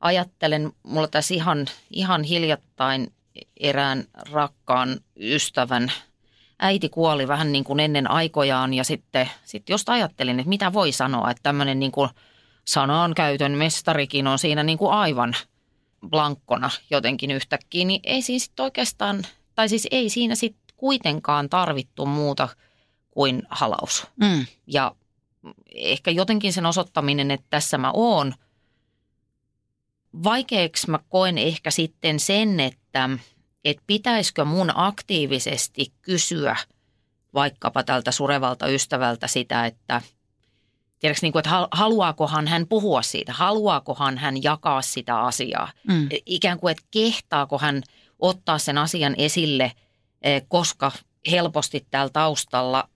[0.00, 3.12] ajattelen, mulla tässä ihan, ihan hiljattain
[3.60, 5.92] erään rakkaan ystävän
[6.58, 10.92] äiti kuoli vähän niin kuin ennen aikojaan ja sitten sit just ajattelin, että mitä voi
[10.92, 12.10] sanoa, että tämmöinen niin kuin
[12.64, 15.34] sanankäytön mestarikin on siinä niin kuin aivan
[16.10, 19.22] blankkona jotenkin yhtäkkiä, niin ei siinä sitten oikeastaan,
[19.54, 22.48] tai siis ei siinä sitten kuitenkaan tarvittu muuta
[23.10, 24.06] kuin halaus.
[24.20, 24.46] Mm.
[24.66, 24.94] Ja
[25.74, 28.34] ehkä jotenkin sen osoittaminen, että tässä mä oon.
[30.24, 33.10] Vaikeaksi mä koen ehkä sitten sen, että,
[33.64, 36.56] että pitäisikö mun aktiivisesti kysyä
[37.34, 40.02] vaikkapa tältä surevalta ystävältä sitä, että
[40.98, 45.72] tiedätkö, niin kuin, että hal- haluaakohan hän puhua siitä, haluaakohan hän jakaa sitä asiaa.
[45.88, 46.08] Mm.
[46.26, 47.82] Ikään kuin, että kehtaako hän
[48.18, 49.72] ottaa sen asian esille,
[50.22, 50.92] eh, koska
[51.30, 52.88] helposti täällä taustalla,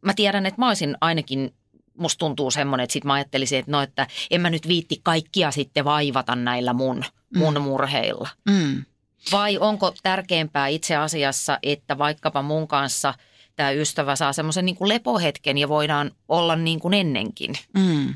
[0.00, 1.54] mä tiedän, että mä olisin ainakin,
[1.98, 5.50] musta tuntuu semmoinen, että sit mä ajattelisin, että no, että en mä nyt viitti kaikkia
[5.50, 7.04] sitten vaivata näillä mun,
[7.36, 8.28] mun murheilla.
[8.50, 8.84] Mm.
[9.32, 13.14] Vai onko tärkeämpää itse asiassa, että vaikkapa mun kanssa
[13.56, 17.54] tämä ystävä saa semmoisen niin lepohetken ja voidaan olla niin kuin ennenkin.
[17.74, 18.14] Mm.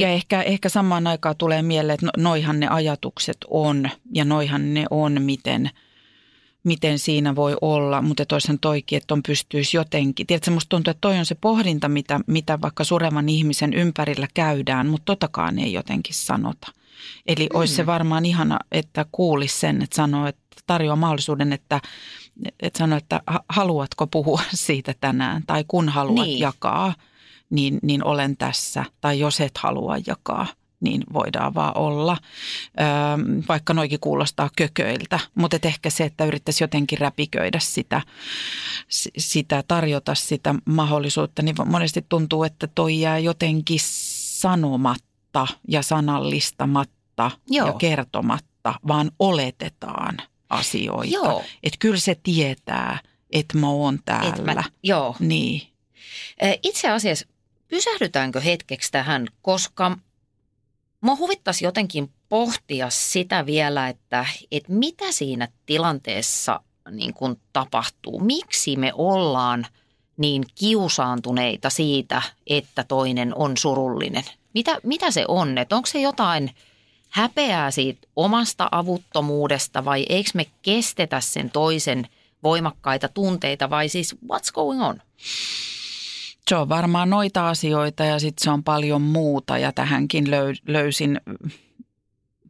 [0.00, 4.74] Ja ehkä, ehkä samaan aikaan tulee mieleen, että no, noihan ne ajatukset on ja noihan
[4.74, 5.70] ne on, miten,
[6.66, 10.26] miten siinä voi olla, mutta toisen toikin, että on pystyisi jotenkin.
[10.26, 14.86] Tiedätkö, musta tuntuu, että toi on se pohdinta, mitä, mitä vaikka surevan ihmisen ympärillä käydään,
[14.86, 16.72] mutta totakaan ei jotenkin sanota.
[17.26, 17.58] Eli mm.
[17.58, 21.80] olisi se varmaan ihana, että kuulisi sen, että sanoo, että tarjoaa mahdollisuuden, että,
[22.60, 26.38] että sanoo, että haluatko puhua siitä tänään tai kun haluat niin.
[26.38, 26.94] jakaa,
[27.50, 28.84] niin, niin olen tässä.
[29.00, 30.46] Tai jos et halua jakaa,
[30.80, 32.16] niin voidaan vaan olla.
[32.80, 32.86] Öö,
[33.48, 38.02] vaikka noikin kuulostaa kököiltä, mutta et ehkä se, että yrittäisi jotenkin räpiköidä sitä,
[39.18, 43.78] sitä, tarjota sitä mahdollisuutta, niin monesti tuntuu, että toi jää jotenkin
[44.40, 47.66] sanomatta ja sanallistamatta Joo.
[47.66, 50.16] ja kertomatta, vaan oletetaan
[50.48, 51.42] asioita.
[51.62, 52.98] Että kyllä se tietää,
[53.30, 54.54] että mä oon täällä.
[54.54, 55.16] mä, joo.
[55.20, 55.62] Niin.
[56.62, 57.26] Itse asiassa
[57.68, 59.98] pysähdytäänkö hetkeksi tähän, koska
[61.06, 68.20] Mua huvittaisi jotenkin pohtia sitä vielä, että, että mitä siinä tilanteessa niin kuin tapahtuu.
[68.20, 69.66] Miksi me ollaan
[70.16, 74.24] niin kiusaantuneita siitä, että toinen on surullinen?
[74.54, 75.58] Mitä, mitä se on?
[75.58, 76.50] Että onko se jotain
[77.08, 82.08] häpeää siitä omasta avuttomuudesta vai eikö me kestetä sen toisen
[82.42, 85.02] voimakkaita tunteita vai siis what's going on?
[86.50, 90.30] Se on varmaan noita asioita ja sitten se on paljon muuta ja tähänkin
[90.68, 91.20] löysin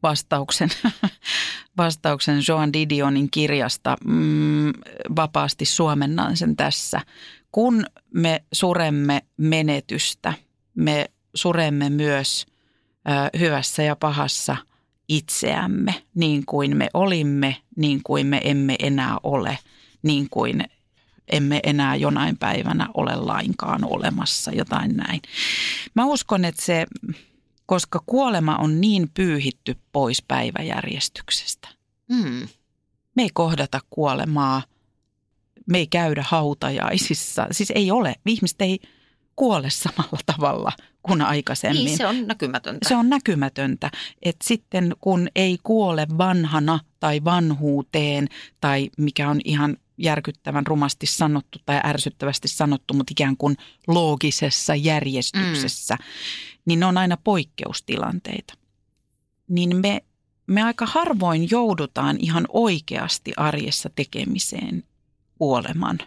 [0.03, 0.69] vastauksen,
[1.79, 3.97] vastauksen Joan Didionin kirjasta.
[4.05, 4.73] Mm,
[5.17, 7.01] vapaasti suomennan sen tässä.
[7.53, 10.33] Kun me suremme menetystä,
[10.75, 12.47] me suremme myös
[13.09, 14.57] ö, hyvässä ja pahassa
[15.09, 19.59] itseämme, niin kuin me olimme, niin kuin me emme enää ole,
[20.03, 20.65] niin kuin
[21.33, 25.23] emme enää jonain päivänä ole lainkaan olemassa, jotain näin.
[25.95, 26.87] Mä uskon, että se,
[27.67, 31.69] koska kuolema on niin pyyhitty pois päiväjärjestyksestä.
[32.09, 32.49] Mm.
[33.17, 34.63] Me ei kohdata kuolemaa,
[35.67, 37.47] me ei käydä hautajaisissa.
[37.51, 38.79] Siis ei ole, ihmiset ei
[39.37, 41.85] kuole samalla tavalla kuin aikaisemmin.
[41.85, 42.89] Niin, se on näkymätöntä.
[42.89, 43.91] Se on näkymätöntä,
[44.23, 48.29] että sitten kun ei kuole vanhana tai vanhuuteen
[48.61, 53.57] tai mikä on ihan järkyttävän rumasti sanottu tai ärsyttävästi sanottu, mutta ikään kuin
[53.87, 56.05] loogisessa järjestyksessä, mm.
[56.67, 58.55] niin ne on aina poikkeustilanteita.
[59.49, 60.05] Niin me,
[60.47, 64.85] me aika harvoin joudutaan ihan oikeasti arjessa tekemiseen
[65.39, 65.99] kuoleman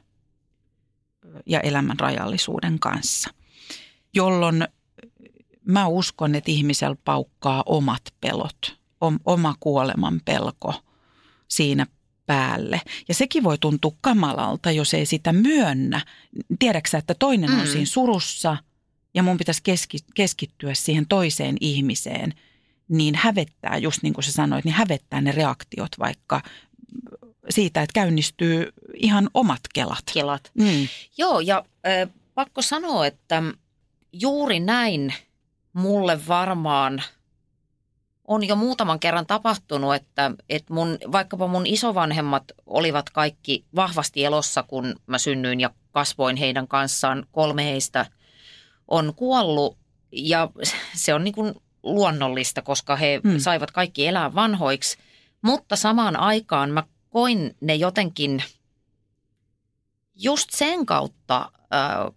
[1.45, 3.29] ja elämän rajallisuuden kanssa,
[4.13, 4.67] jolloin
[5.65, 8.79] mä uskon, että ihmisellä paukkaa omat pelot,
[9.25, 10.73] oma kuoleman pelko
[11.47, 11.85] siinä
[12.29, 12.81] päälle.
[13.07, 16.01] Ja sekin voi tuntua kamalalta, jos ei sitä myönnä.
[16.59, 17.67] Tiedäksä, että toinen on mm.
[17.67, 18.57] siinä surussa
[19.13, 22.33] ja mun pitäisi keski, keskittyä siihen toiseen ihmiseen,
[22.89, 26.41] niin hävettää, just niin kuin sä sanoit, niin hävettää ne reaktiot vaikka
[27.49, 30.03] siitä, että käynnistyy ihan omat kelat.
[30.13, 30.51] Kelat.
[30.53, 30.87] Mm.
[31.17, 33.43] Joo, ja äh, pakko sanoa, että
[34.13, 35.13] juuri näin
[35.73, 37.03] mulle varmaan–
[38.29, 44.63] on jo muutaman kerran tapahtunut, että, että mun, vaikkapa mun isovanhemmat olivat kaikki vahvasti elossa,
[44.63, 47.25] kun mä synnyin ja kasvoin heidän kanssaan.
[47.31, 48.05] Kolme heistä
[48.87, 49.77] on kuollut
[50.11, 50.49] ja
[50.95, 53.39] se on niin kuin luonnollista, koska he hmm.
[53.39, 54.97] saivat kaikki elää vanhoiksi.
[55.41, 58.43] Mutta samaan aikaan mä koin ne jotenkin
[60.15, 62.13] just sen kautta äh,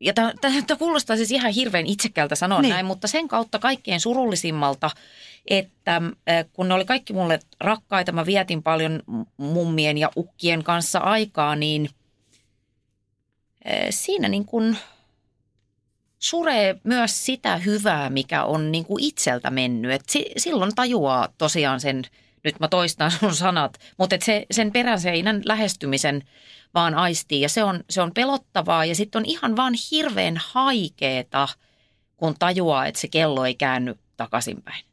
[0.00, 2.70] ja tämä kuulostaa siis ihan hirveän itsekkäältä sanoa niin.
[2.70, 4.90] näin, mutta sen kautta kaikkein surullisimmalta,
[5.46, 6.02] että
[6.52, 9.02] kun ne oli kaikki mulle rakkaita, mä vietin paljon
[9.36, 11.90] mummien ja ukkien kanssa aikaa, niin
[13.90, 14.76] siinä niin kuin
[16.18, 19.92] suree myös sitä hyvää, mikä on niin kuin itseltä mennyt.
[19.92, 20.04] Et
[20.36, 22.02] silloin tajuaa tosiaan sen,
[22.44, 26.22] nyt mä toistan sun sanat, mutta et se, sen peräseinän lähestymisen–
[26.76, 27.40] vaan aistii.
[27.40, 31.48] Ja se on, se on pelottavaa ja sitten on ihan vaan hirveän haikeeta,
[32.16, 34.84] kun tajuaa, että se kello ei käänny takaisinpäin.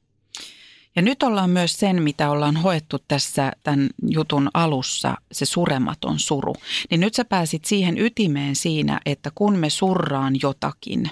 [0.96, 6.56] Ja nyt ollaan myös sen, mitä ollaan hoettu tässä tämän jutun alussa, se surematon suru.
[6.90, 11.10] Niin nyt sä pääsit siihen ytimeen siinä, että kun me surraan jotakin,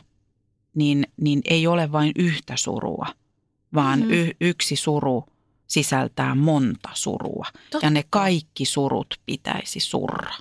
[0.76, 3.08] niin, niin ei ole vain yhtä surua,
[3.74, 4.14] vaan mm-hmm.
[4.14, 5.26] y- yksi suru
[5.68, 7.46] sisältää monta surua.
[7.70, 7.88] Totta.
[7.88, 10.36] Ja ne kaikki surut pitäisi surra.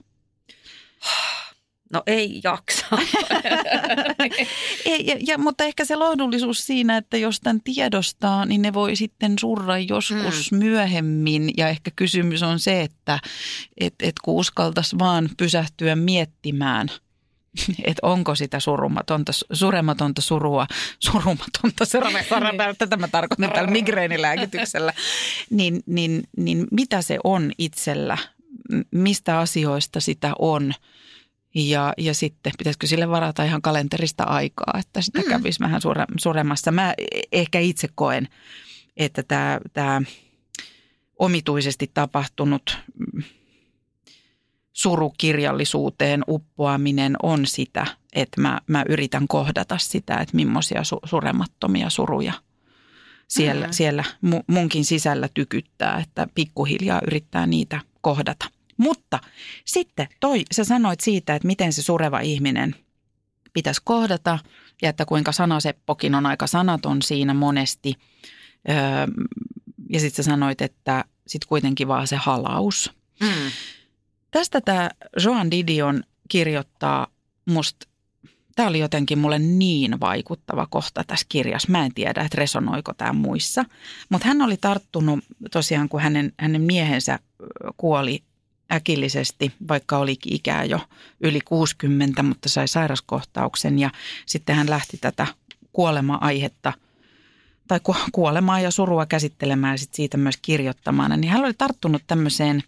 [1.93, 2.87] No ei jaksa.
[4.85, 8.97] ei, ja, ja, mutta ehkä se lohdullisuus siinä, että jos tämän tiedostaa, niin ne voi
[8.97, 10.59] sitten surra joskus mm.
[10.59, 11.51] myöhemmin.
[11.57, 13.19] Ja ehkä kysymys on se, että
[13.81, 16.89] et, et kun uskaltaisi vaan pysähtyä miettimään–
[17.85, 20.67] että onko sitä surumatonta, surematonta surua,
[20.99, 21.85] surumatonta,
[22.65, 22.77] niin.
[22.79, 24.93] tätä mä tarkoitan tällä migreenilääkityksellä,
[25.51, 28.19] niin, niin, niin mitä se on itsellä
[28.91, 30.73] mistä asioista sitä on.
[31.55, 35.29] Ja, ja sitten pitäisikö sille varata ihan kalenterista aikaa, että sitä Mm.
[35.29, 36.71] kävisi vähän sure, suremassa.
[36.73, 36.95] Mä
[37.33, 38.29] ehkä itse koen,
[38.97, 40.03] että tämä, tämä
[41.19, 42.79] omituisesti tapahtunut
[43.15, 43.23] mm,
[44.73, 52.33] surukirjallisuuteen uppoaminen on sitä, että mä, mä yritän kohdata sitä, että millaisia su, suremattomia suruja
[53.29, 53.73] siellä, Mm.
[53.73, 58.47] siellä mu- munkin sisällä tykyttää, että pikkuhiljaa yrittää niitä kohdata.
[58.81, 59.19] Mutta
[59.64, 62.75] sitten toi, sä sanoit siitä, että miten se sureva ihminen
[63.53, 64.38] pitäisi kohdata
[64.83, 67.95] ja että kuinka sanaseppokin on aika sanaton siinä monesti.
[68.69, 68.77] Öö,
[69.93, 72.93] ja sitten sä sanoit, että sitten kuitenkin vaan se halaus.
[73.21, 73.51] Mm.
[74.31, 74.90] Tästä tämä
[75.25, 77.07] Joan Didion kirjoittaa
[77.47, 77.87] musta,
[78.57, 81.73] tämä oli jotenkin mulle niin vaikuttava kohta tässä kirjassa.
[81.73, 83.64] Mä en tiedä, että resonoiko tämä muissa.
[84.09, 87.19] Mutta hän oli tarttunut tosiaan, kun hänen, hänen miehensä
[87.77, 88.23] kuoli
[88.73, 90.81] äkillisesti, vaikka olikin ikää jo
[91.21, 93.79] yli 60, mutta sai sairaskohtauksen.
[93.79, 93.91] Ja
[94.27, 95.27] sitten hän lähti tätä
[95.73, 96.73] kuolema-aihetta
[97.69, 101.21] tai ku- kuolemaa ja surua käsittelemään ja sit siitä myös kirjoittamaan.
[101.21, 102.63] Niin hän oli tarttunut tämmöiseen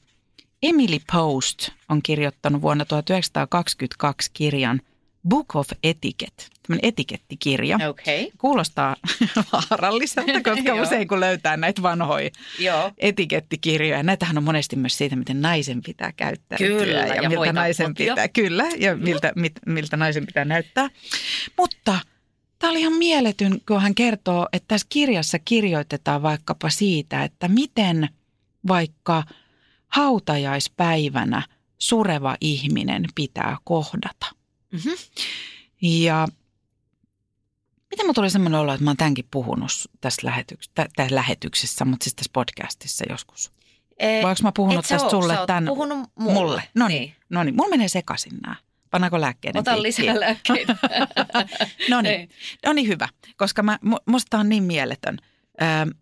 [0.63, 4.81] Emily Post on kirjoittanut vuonna 1922 kirjan
[5.29, 7.77] Book of Etiquette, tämmöinen etikettikirja.
[7.89, 8.31] Okay.
[8.39, 8.97] Kuulostaa
[9.53, 12.93] vaaralliselta, koska usein kun löytää näitä vanhoja Joo.
[12.99, 17.95] etikettikirjoja, näitähän on monesti myös siitä, miten naisen pitää käyttäytyä Kyllä, ja, ja miltä naisen
[17.95, 20.91] pitää, kyllä, ja miltä, mit, miltä naisen pitää näyttää.
[21.57, 21.99] Mutta
[22.59, 28.09] tämä oli ihan mieletyn, kun hän kertoo, että tässä kirjassa kirjoitetaan vaikkapa siitä, että miten
[28.69, 29.25] vaikka
[29.89, 31.43] hautajaispäivänä
[31.79, 34.42] sureva ihminen pitää kohdata.
[34.73, 34.89] Mhm.
[35.83, 36.29] Ja
[37.91, 41.85] miten mulla tuli semmoinen olo, että mä oon tämänkin puhunut tässä, lähetyks- tä- tässä lähetyksessä,
[41.85, 43.53] mutta siis tässä podcastissa joskus.
[43.99, 45.65] Eh, Vai onko mä puhunut tästä oo, sulle tämän?
[45.67, 46.33] puhunut mulle.
[46.35, 46.63] mulle.
[46.75, 47.57] No niin, no niin.
[47.57, 48.57] Mulla menee sekaisin nämä.
[48.91, 50.07] Pannaanko lääkkeiden Ota piikkiin?
[50.07, 50.77] lisää lääkkeitä.
[51.91, 52.29] No niin, Ei.
[52.67, 55.19] no niin hyvä, koska mä, mu- musta on niin mieletön.
[55.63, 55.95] Ö,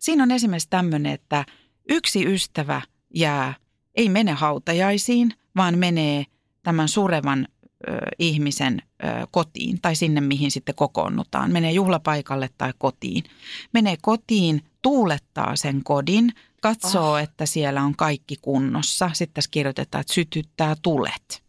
[0.00, 1.44] siinä on esimerkiksi tämmöinen, että
[1.88, 2.82] yksi ystävä
[3.14, 3.54] jää,
[3.94, 6.24] ei mene hautajaisiin, vaan menee
[6.66, 7.48] tämän surevan
[7.88, 11.52] ö, ihmisen ö, kotiin tai sinne, mihin sitten kokoonnutaan.
[11.52, 13.24] Menee juhlapaikalle tai kotiin.
[13.72, 17.18] Menee kotiin, tuulettaa sen kodin, katsoo, Oh.
[17.18, 19.10] että siellä on kaikki kunnossa.
[19.12, 21.42] Sitten tässä kirjoitetaan, että sytyttää tulet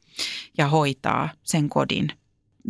[0.58, 2.08] ja hoitaa sen kodin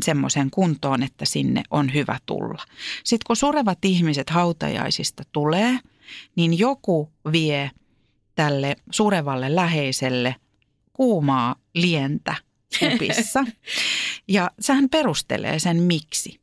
[0.03, 2.63] semmoiseen kuntoon, että sinne on hyvä tulla.
[3.03, 5.79] Sitten kun surevat ihmiset hautajaisista tulee,
[6.35, 7.71] niin joku vie
[8.35, 10.35] tälle surevalle läheiselle
[10.97, 12.35] kuumaa lientä
[12.79, 13.45] kupissa.
[14.27, 16.39] ja sehän perustelee sen miksi.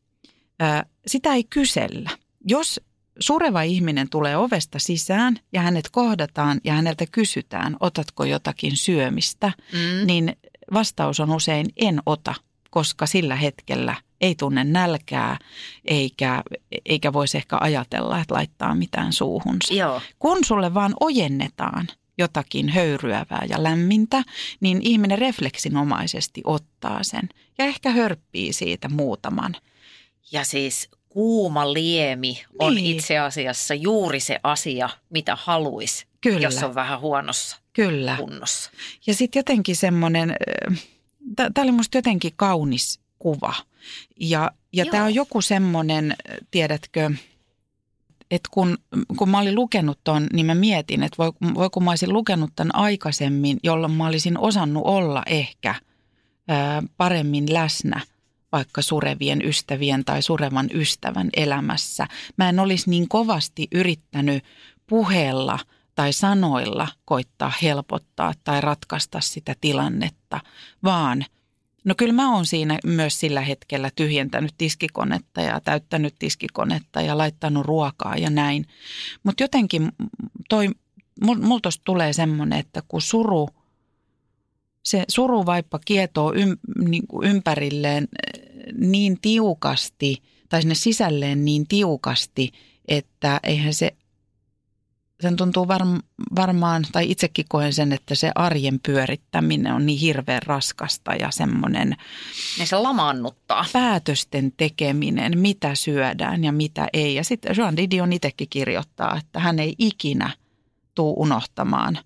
[1.07, 2.11] Sitä ei kysellä.
[2.49, 2.81] Jos
[3.21, 10.07] sureva ihminen tulee ovesta sisään ja hänet kohdataan ja häneltä kysytään, otatko jotakin syömistä, Mm.
[10.07, 10.37] niin
[10.73, 12.35] vastaus on usein en ota,
[12.71, 15.39] koska sillä hetkellä ei tunne nälkää
[15.85, 16.43] eikä,
[16.87, 19.75] eikä voisi ehkä ajatella, että laittaa mitään suuhunsa.
[19.75, 20.01] Joo.
[20.19, 24.23] Kun sulle vaan ojennetaan jotakin höyryävää ja lämmintä,
[24.61, 29.57] niin ihminen refleksinomaisesti ottaa sen ja ehkä hörppii siitä muutaman.
[30.33, 32.97] Ja siis kuuma liemi on Niin.
[32.97, 38.17] itse asiassa juuri se asia, mitä haluaisi, Kyllä, jos on vähän huonossa kyllä.
[38.17, 38.71] kunnossa.
[39.07, 40.37] Ja sitten jotenkin semmoinen,
[41.37, 43.55] tämä oli musta jotenkin kaunis kuva.
[44.21, 47.11] Ja, ja tämä on joku semmoinen, äh, tiedätkö,
[48.31, 48.79] että kun,
[49.19, 52.51] kun mä olin lukenut ton, niin mä mietin, että voi, voi kun mä olisin lukenut
[52.57, 55.75] tämän aikaisemmin, jolloin mä olisin osannut olla ehkä
[56.49, 58.01] ää, paremmin läsnä
[58.53, 62.07] vaikka surevien ystävien tai surevan ystävän elämässä.
[62.37, 64.45] Mä en olisi niin kovasti yrittänyt
[64.87, 65.59] puheella
[65.95, 70.41] tai sanoilla koittaa helpottaa tai ratkaista sitä tilannetta,
[70.85, 71.25] vaan
[71.85, 77.67] no kyllä mä oon siinä myös sillä hetkellä tyhjentänyt tiskikonetta ja täyttänyt tiskikonetta ja laittanut
[77.67, 78.67] ruokaa ja näin.
[79.23, 79.93] Mutta jotenkin
[80.49, 80.71] toi,
[81.25, 83.49] mul, mul tosta tulee semmoinen, että kun suru,
[84.83, 86.57] se suruvaippa kietoo ym,
[86.89, 88.43] niin kuin ympärilleen eh,
[88.79, 92.51] niin tiukasti tai sinne sisälleen niin tiukasti,
[92.89, 93.95] että eihän se
[95.25, 95.99] sen tuntuu varm,
[96.37, 101.97] varmaan, tai itsekin koen sen, että se arjen pyörittäminen on niin hirveän raskasta ja semmoinen
[102.59, 103.65] Ja se lamaannuttaa.
[103.73, 107.15] päätösten tekeminen, mitä syödään ja mitä ei.
[107.15, 110.31] Ja sitten Jean Didion itsekin kirjoittaa, että hän ei ikinä
[110.95, 111.99] tuu unohtamaan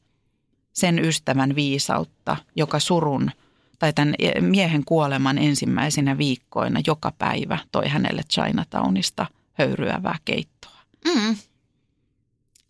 [0.72, 3.30] sen ystävän viisautta, joka surun
[3.78, 10.78] tai tämän miehen kuoleman ensimmäisinä viikkoina joka päivä toi hänelle Chinatownista höyryävää keittoa.
[11.04, 11.36] Mm.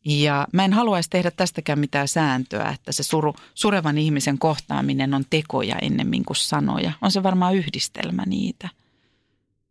[0.09, 5.25] Ja mä en haluaisi tehdä tästäkään mitään sääntöä, että se suru, surevan ihmisen kohtaaminen on
[5.31, 6.93] tekoja ennemmin kuin sanoja.
[7.03, 8.69] On se varmaan yhdistelmä niitä.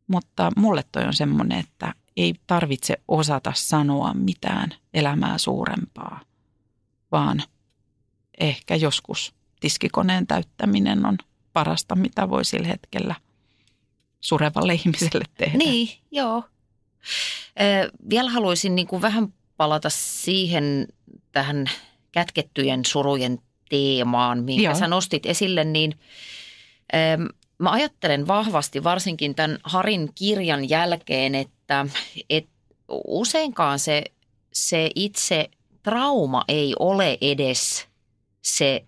[0.08, 6.22] Mutta mulle toi on semmoinen, että ei tarvitse osata sanoa mitään elämää suurempaa,
[7.12, 7.44] vaan
[8.40, 11.18] ehkä joskus tiskikoneen täyttäminen on
[11.54, 13.16] parasta, mitä voi sillä hetkellä
[14.20, 15.58] surevalle ihmiselle tehdä.
[15.58, 16.44] Niin, joo.
[17.62, 20.88] Ö, vielä haluaisin niin kuin vähän palata siihen
[21.32, 21.66] tähän
[22.12, 23.40] kätkettyjen surujen
[23.70, 24.76] teemaan, minkä Joo.
[24.76, 26.00] sä nostit esille, niin
[26.94, 26.98] ö,
[27.58, 31.86] mä ajattelen vahvasti varsinkin tämän Harin kirjan jälkeen, että
[32.30, 32.48] et
[33.08, 34.04] useinkaan se,
[34.54, 35.50] se itse
[35.84, 37.88] trauma ei ole edes
[38.42, 38.86] se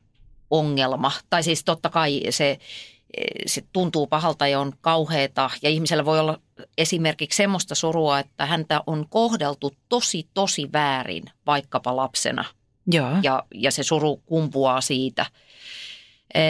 [0.50, 1.12] ongelma.
[1.30, 2.60] Tai siis totta kai se,
[3.46, 6.40] se tuntuu pahalta ja on kauheata ja ihmisellä voi olla
[6.78, 12.46] esimerkiksi semmoista surua, että häntä on kohdeltu tosi tosi väärin vaikkapa lapsena
[12.92, 13.10] Joo.
[13.24, 15.26] ja, ja se suru kumpuaa siitä.
[16.34, 16.42] E,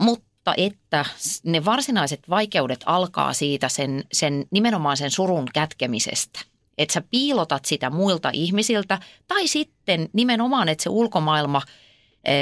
[0.00, 1.04] mutta että
[1.44, 6.40] ne varsinaiset vaikeudet alkaa siitä sen, sen nimenomaan sen surun kätkemisestä.
[6.78, 8.98] Että sä piilotat sitä muilta ihmisiltä
[9.28, 11.62] tai sitten nimenomaan, että se ulkomaailma
[12.24, 12.32] e,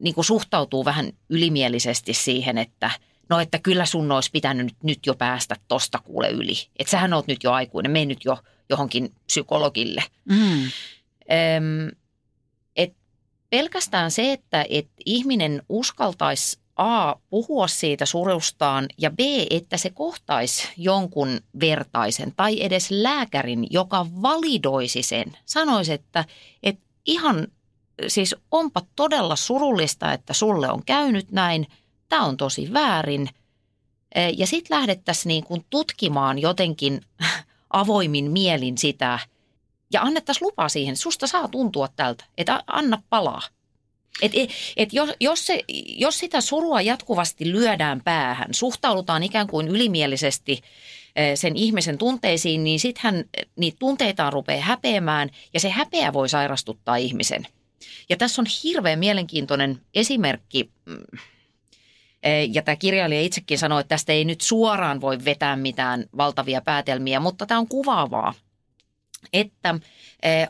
[0.00, 2.90] niin kuin suhtautuu vähän ylimielisesti siihen, että
[3.30, 6.68] no että kyllä sun olisi pitänyt nyt, jo päästä tosta kuule yli.
[6.78, 10.04] Että sähän oot nyt jo aikuinen, mene nyt jo johonkin psykologille.
[10.24, 10.62] Mm.
[10.62, 11.90] Öm,
[12.76, 12.94] et
[13.50, 19.18] pelkästään se, että et ihminen uskaltaisi A, puhua siitä surustaan ja B,
[19.50, 25.36] että se kohtaisi jonkun vertaisen tai edes lääkärin, joka validoisi sen.
[25.46, 26.24] Sanoisi, että,
[26.62, 27.46] että ihan
[28.08, 31.66] siis onpa todella surullista, että sulle on käynyt näin,
[32.10, 33.28] tämä on tosi väärin.
[34.14, 37.00] E, Ja sitten lähdettäisiin niin kuin tutkimaan jotenkin
[37.70, 39.18] avoimin mielin sitä
[39.92, 43.42] ja annettaisiin lupa siihen, että susta saa tuntua tältä, että anna palaa.
[44.22, 49.68] Et, et, et jos, jos, se, jos sitä surua jatkuvasti lyödään päähän, suhtaudutaan ikään kuin
[49.68, 50.60] ylimielisesti
[51.34, 53.24] sen ihmisen tunteisiin, niin sittenhän
[53.56, 57.46] niitä tunteitaan rupeaa häpeämään ja se häpeä voi sairastuttaa ihmisen.
[58.08, 61.18] Ja tässä on hirveän mielenkiintoinen esimerkki, mm,
[62.50, 67.20] ja tämä kirjailija itsekin sanoi, että tästä ei nyt suoraan voi vetää mitään valtavia päätelmiä,
[67.20, 68.34] mutta tämä on kuvaavaa,
[69.32, 69.74] että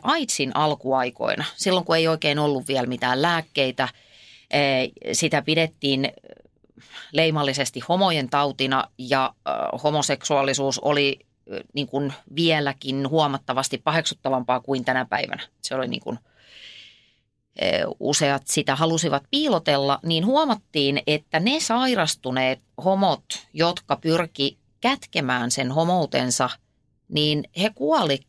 [0.01, 3.89] AIDSin alkuaikoina, silloin kun ei oikein ollut vielä mitään lääkkeitä,
[5.11, 6.11] sitä pidettiin
[7.11, 9.33] leimallisesti homojen tautina ja
[9.83, 11.19] homoseksuaalisuus oli
[11.73, 15.43] niin kuin vieläkin huomattavasti paheksuttavampaa kuin tänä päivänä.
[15.61, 16.19] Se oli niin kuin,
[17.99, 26.49] useat sitä halusivat piilotella, niin huomattiin, että ne sairastuneet homot, jotka pyrki kätkemään sen homoutensa,
[27.09, 28.19] niin he kuoli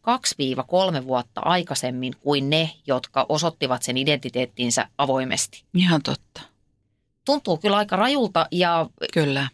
[1.03, 5.65] 2-3 vuotta aikaisemmin kuin ne, jotka osoittivat sen identiteettinsä avoimesti.
[5.75, 6.41] Ihan totta.
[7.25, 9.49] Tuntuu kyllä aika rajulta ja Kyllä.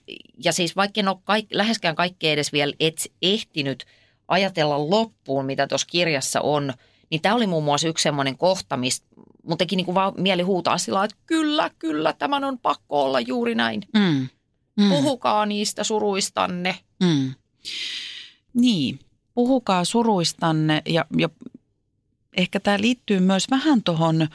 [0.44, 3.84] ja siis vaikka en ole kaik, läheskään kaikkea edes vielä et ehtinyt
[4.28, 6.74] ajatella loppuun, mitä tuossa kirjassa on,
[7.10, 9.06] niin tämä oli muun muassa yksi semmoinen kohta, mistä
[9.42, 13.54] mun teki niinku vaan mieli huutaa sillä että kyllä, kyllä, tämän on pakko olla juuri
[13.54, 13.82] näin.
[13.94, 14.28] Mm.
[14.76, 14.88] Mm.
[14.88, 16.78] Puhukaa niistä suruistanne.
[17.02, 17.34] Mm.
[18.54, 18.98] Niin,
[19.34, 21.28] puhukaa suruistanne ja, ja
[22.36, 24.28] ehkä tämä liittyy myös vähän tuohon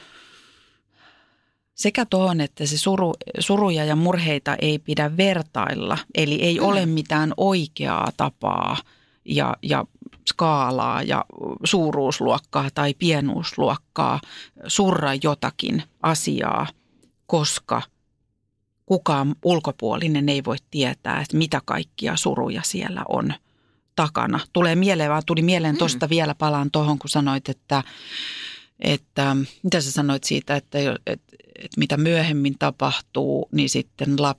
[1.74, 5.98] sekä tuohon, että se suru, suruja ja murheita ei pidä vertailla.
[6.14, 6.64] Eli ei mm.
[6.64, 8.76] ole mitään oikeaa tapaa
[9.24, 9.84] ja, ja
[10.28, 11.24] skaalaa ja
[11.64, 14.20] suuruusluokkaa tai pienuusluokkaa
[14.66, 16.66] surra jotakin asiaa,
[17.26, 17.82] koska
[18.86, 23.34] kukaan ulkopuolinen ei voi tietää, että mitä kaikkia suruja siellä on
[23.96, 24.40] takana.
[24.52, 26.10] Tulee mieleen, vaan tuli mieleen tuosta mm.
[26.10, 27.82] vielä palaan tuohon, kun sanoit, että,
[28.80, 34.38] että mitä sä sanoit siitä, että, että, että mitä myöhemmin tapahtuu, niin sitten lap,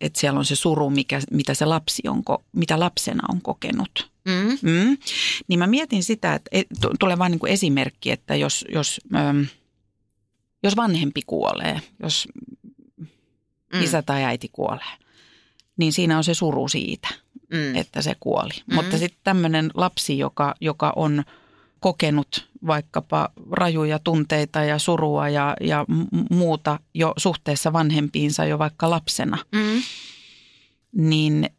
[0.00, 4.10] että siellä on se suru, mikä, mitä se lapsi on, mitä lapsena on kokenut.
[4.28, 4.70] Mm.
[4.70, 4.98] Mm.
[5.48, 9.00] Niin mä mietin sitä, että et- t- tulee vain niin kuin esimerkki, että jos, jos,
[9.16, 9.42] ähm,
[10.62, 12.28] jos vanhempi kuolee, jos
[13.74, 13.82] Mm.
[13.82, 14.94] isä tai äiti kuolee,
[15.76, 17.08] niin siinä on se suru siitä,
[17.52, 17.76] Mm.
[17.76, 18.54] että se kuoli.
[18.66, 18.74] Mm.
[18.74, 21.24] Mutta sitten tämmöinen lapsi, joka, joka on
[21.80, 25.84] kokenut vaikkapa rajuja tunteita ja surua ja, ja
[26.30, 29.82] muuta jo suhteessa vanhempiinsa jo vaikka lapsena, Mm.
[30.92, 31.50] niin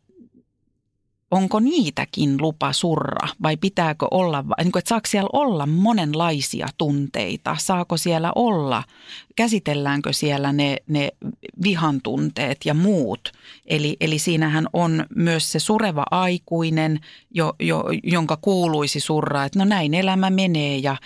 [1.31, 7.55] onko niitäkin lupa surra vai pitääkö olla, niin kuin, että saako siellä olla monenlaisia tunteita,
[7.59, 8.83] saako siellä olla,
[9.35, 11.09] käsitelläänkö siellä ne, ne
[11.63, 13.31] vihan tunteet ja muut.
[13.65, 16.99] Eli, eli siinähän on myös se sureva aikuinen,
[17.31, 20.97] jo, jo, jonka kuuluisi surraa, että no näin elämä menee ja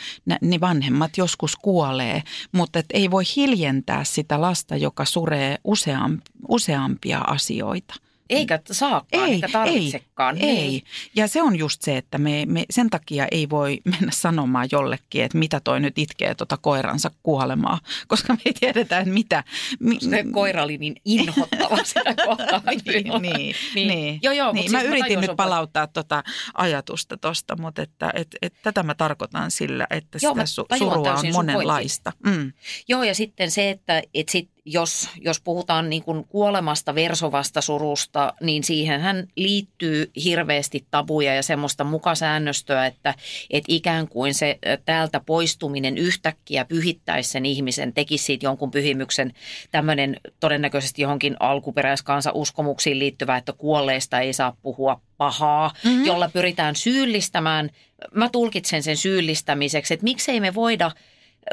[0.41, 7.19] ne vanhemmat joskus kuolee, mutta et ei voi hiljentää sitä lasta, joka suree useam, useampia
[7.19, 7.95] asioita.
[8.37, 10.37] Eikä saakaan, ei, eikä tarvitsekaan.
[10.37, 10.83] Ei, ei.
[11.15, 15.23] Ja se on just se, että me, me sen takia ei voi mennä sanomaan jollekin,
[15.23, 19.43] että mitä toi nyt itkee tuota koiransa kuolemaa, koska me ei tiedetä, että mitä.
[19.79, 22.61] Mi, se koira oli niin inhottava sitä kohtaa.
[22.85, 24.19] niin, niin, niin, niin.
[24.23, 24.71] Joo, joo, niin.
[24.71, 26.23] Mä siis yritin mä nyt palauttaa tuota
[26.53, 31.13] ajatusta tuosta, mutta että, et, et, tätä mä tarkoitan sillä, että joo, sitä su, surua
[31.13, 32.11] on monenlaista.
[32.25, 32.53] Mm.
[32.87, 38.33] Joo, ja sitten se, että et sit, jos, jos puhutaan niin kuin kuolemasta versovasta surusta,
[38.41, 43.15] niin siihen hän liittyy hirveästi tabuja ja semmoista mukasäännöstöä, että,
[43.49, 49.33] että ikään kuin se täältä poistuminen yhtäkkiä pyhittäisi sen ihmisen, tekisi siitä jonkun pyhimyksen
[49.71, 56.05] tämmöinen todennäköisesti johonkin alkuperäiskansa uskomuksiin liittyvä, että kuolleista ei saa puhua pahaa, mm-hmm.
[56.05, 57.69] jolla pyritään syyllistämään.
[58.11, 60.91] Mä tulkitsen sen syyllistämiseksi, että miksei me voida,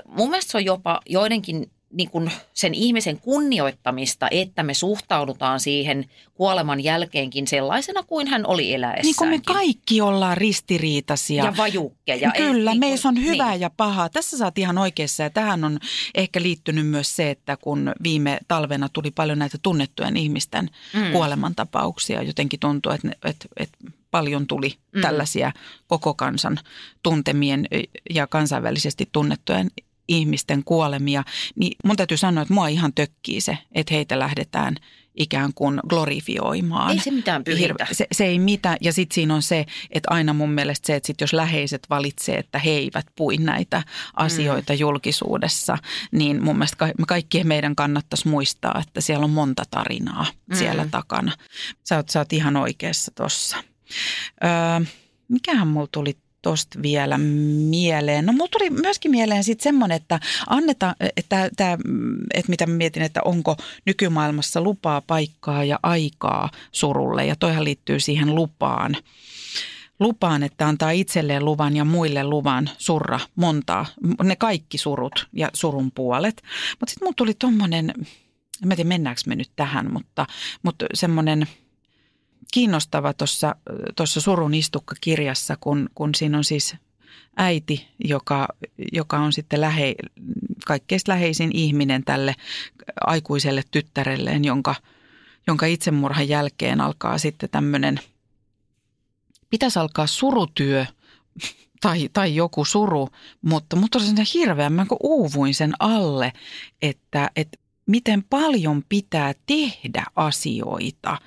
[0.06, 6.04] mun mielestä se on jopa joidenkin niin kuin sen ihmisen kunnioittamista, että me suhtaudutaan siihen
[6.34, 9.06] kuoleman jälkeenkin sellaisena kuin hän oli eläessäänkin.
[9.06, 11.44] Niin kuin me kaikki ollaan ristiriitaisia.
[11.44, 12.32] Ja vajukkeja.
[12.36, 13.60] Kyllä, niin meissä on hyvää niin.
[13.60, 14.08] ja pahaa.
[14.08, 15.78] Tässä saat ihan oikeassa ja tähän on
[16.14, 21.12] ehkä liittynyt myös se, että kun viime talvena tuli paljon näitä tunnettujen ihmisten mm.
[21.12, 23.78] kuolemantapauksia, jotenkin tuntuu, että, että, että
[24.10, 25.00] paljon tuli mm.
[25.00, 25.52] tällaisia
[25.86, 26.58] koko kansan
[27.02, 27.66] tuntemien
[28.10, 29.70] ja kansainvälisesti tunnettujen
[30.10, 31.24] ihmisten kuolemia,
[31.56, 34.76] niin mun täytyy sanoa, että mua ihan tökkii se, että heitä lähdetään
[35.14, 36.90] ikään kuin glorifioimaan.
[36.90, 37.86] Ei se mitään pyhitä.
[37.92, 38.76] Se, se ei mitään.
[38.80, 42.36] Ja sitten siinä on se, että aina mun mielestä se, että sit jos läheiset valitsee,
[42.36, 43.82] että he eivät pui näitä
[44.14, 44.78] asioita mm.
[44.78, 45.78] julkisuudessa,
[46.12, 50.56] niin mun mielestä ka- kaikkien meidän kannattaisi muistaa, että siellä on monta tarinaa mm.
[50.56, 51.32] siellä takana.
[51.84, 53.56] Sä oot, sä oot ihan oikeassa tossa.
[54.44, 54.50] Öö,
[55.28, 58.26] mikähän mulla tuli tuosta vielä mieleen?
[58.26, 61.78] No mulla tuli myöskin mieleen sitten semmoinen, että annetaan, että, että,
[62.34, 67.26] että mitä mietin, että onko nykymaailmassa lupaa, paikkaa ja aikaa surulle.
[67.26, 68.96] Ja toihan liittyy siihen lupaan.
[70.00, 73.86] Lupaan, että antaa itselleen luvan ja muille luvan surra montaa,
[74.22, 76.42] ne kaikki surut ja surun puolet.
[76.80, 77.92] Mutta sitten mulla tuli tommonen,
[78.62, 80.26] en tiedä mennäänkö me nyt tähän, mutta,
[80.62, 81.46] mutta semmoinen–
[82.50, 86.76] kiinnostava tuossa, Surun istukka-kirjassa, kun, kun siinä on siis
[87.36, 88.48] äiti, joka,
[88.92, 89.94] joka on sitten lähe,
[90.66, 92.34] kaikkein läheisin ihminen tälle
[93.06, 94.74] aikuiselle tyttärelleen, jonka,
[95.46, 98.00] jonka itsemurhan jälkeen alkaa sitten tämmöinen,
[99.50, 100.86] pitäisi alkaa surutyö
[101.80, 103.08] tai, tai joku suru,
[103.42, 106.32] mutta, mutta on se hirveän, mä uuvuin sen alle,
[106.82, 111.18] että, että miten paljon pitää tehdä asioita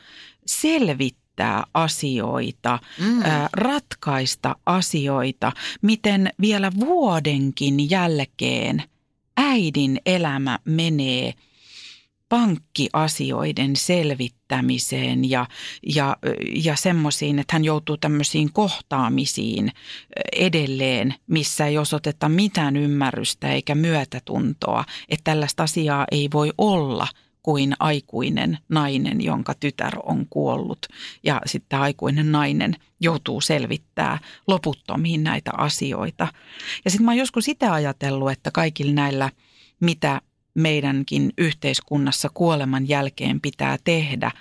[0.45, 3.21] selvittää asioita, mm.
[3.21, 8.83] ää, ratkaista asioita, miten vielä vuodenkin jälkeen
[9.37, 11.33] äidin elämä menee
[12.29, 15.45] pankkiasioiden selvittämiseen ja,
[15.95, 16.17] ja,
[16.55, 19.71] ja semmoisiin, että hän joutuu tämmöisiin kohtaamisiin
[20.35, 27.07] edelleen, missä ei osoiteta mitään ymmärrystä eikä myötätuntoa, että tällaista asiaa ei voi olla–
[27.43, 30.87] kuin aikuinen nainen, jonka tytär on kuollut.
[31.23, 36.27] Ja sitten aikuinen nainen joutuu selvittää loputtomiin näitä asioita.
[36.85, 39.29] Ja sitten mä oon joskus sitä ajatellut, että kaikilla näillä,
[39.79, 40.21] mitä
[40.53, 44.31] meidänkin yhteiskunnassa kuoleman jälkeen pitää tehdä,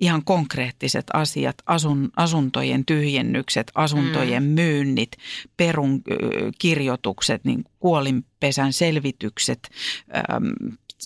[0.00, 4.48] ihan konkreettiset asiat, asun, asuntojen tyhjennykset, asuntojen mm.
[4.48, 5.12] myynnit,
[5.56, 6.02] perun
[6.58, 9.70] kirjoitukset, niin kuolinpesän selvitykset,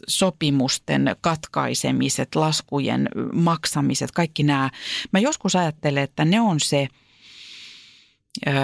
[0.09, 4.71] sopimusten katkaisemiset, laskujen maksamiset, kaikki nämä.
[5.13, 6.89] Mä joskus ajattelen, että ne on se,
[8.47, 8.55] öö,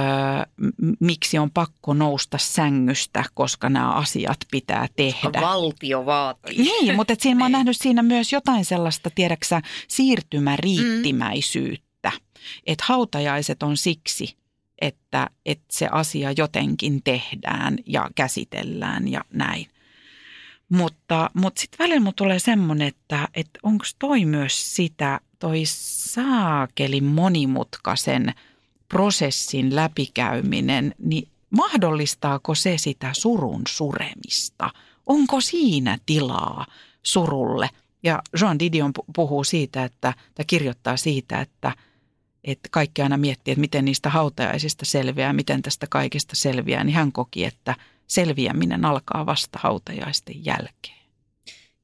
[1.01, 5.41] miksi on pakko nousta sängystä, koska nämä asiat pitää tehdä.
[5.41, 6.59] Valtio vaatii.
[6.59, 7.59] Niin, mutta et siinä mä oon niin.
[7.59, 12.11] nähnyt siinä myös jotain sellaista, tiedäksä, siirtymäriittimäisyyttä.
[12.11, 12.19] Mm.
[12.67, 14.37] Että hautajaiset on siksi,
[14.81, 19.67] että, että se asia jotenkin tehdään ja käsitellään ja näin.
[20.69, 27.01] Mutta, mutta sitten välillä mulla tulee semmoinen, että, että onko toi myös sitä, toi saakeli
[27.01, 28.35] monimutkaisen
[28.89, 34.71] prosessin läpikäyminen, niin mahdollistaako se sitä surun suremista?
[35.07, 36.67] Onko siinä tilaa
[37.03, 37.71] surulle?
[38.03, 41.73] Ja Jean Didion puhuu siitä, että, tai kirjoittaa siitä, että,
[42.47, 47.13] että kaikki aina miettii, että miten niistä hautajaisista selviää, miten tästä kaikesta selviää, niin hän
[47.13, 47.75] koki, että
[48.07, 51.07] selviäminen alkaa vasta hautajaisten jälkeen.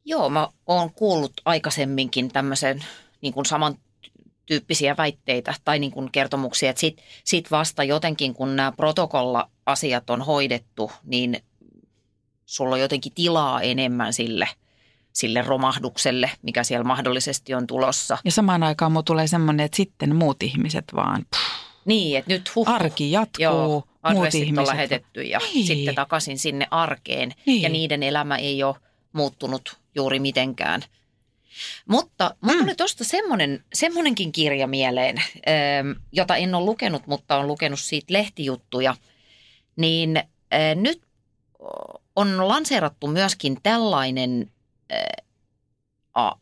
[0.04, 2.84] Joo, mä oon kuullut aikaisemminkin tämmöisen
[3.20, 8.72] niin kuin samantyyppisiä väitteitä tai niin kuin kertomuksia, että sit, sit vasta jotenkin kun nämä
[8.72, 11.42] protokolla-asiat on hoidettu, niin
[12.46, 14.48] sulla on jotenkin tilaa enemmän sille,
[15.12, 18.18] sille romahdukselle, mikä siellä mahdollisesti on tulossa.
[18.24, 21.42] Ja samaan aikaan mulla tulee semmoinen, että sitten muut ihmiset vaan, pff,
[21.84, 24.66] Niin, että nyt huh, arki jatkuu, Joo, muut adressit on ihmiset.
[24.66, 25.66] lähetetty ja Niin.
[25.66, 27.32] sitten takaisin sinne arkeen.
[27.46, 27.62] Niin.
[27.62, 28.76] Ja niiden elämä ei ole
[29.12, 30.82] muuttunut juuri mitenkään.
[31.88, 37.46] Mutta mulla tuli tuosta semmoinen, semmoinenkin kirja mieleen, ähm, jota en ole lukenut, mutta on
[37.46, 38.96] lukenut siitä lehtijuttuja.
[39.76, 40.24] Niin äh,
[40.74, 41.02] nyt
[42.16, 44.50] on lanseerattu myöskin tällainen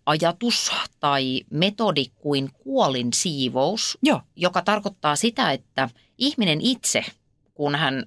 [0.06, 5.88] ajatus tai metodi kuin kuolin siivous, Joo, joka tarkoittaa sitä, että
[6.18, 7.04] ihminen itse,
[7.54, 8.06] kun hän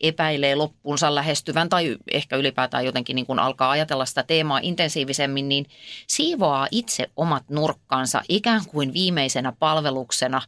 [0.00, 5.66] epäilee loppuunsa lähestyvän tai ehkä ylipäätään jotenkin niin kuin alkaa ajatella sitä teemaa intensiivisemmin, niin
[6.06, 10.42] siivoaa itse omat nurkkansa ikään kuin viimeisenä palveluksena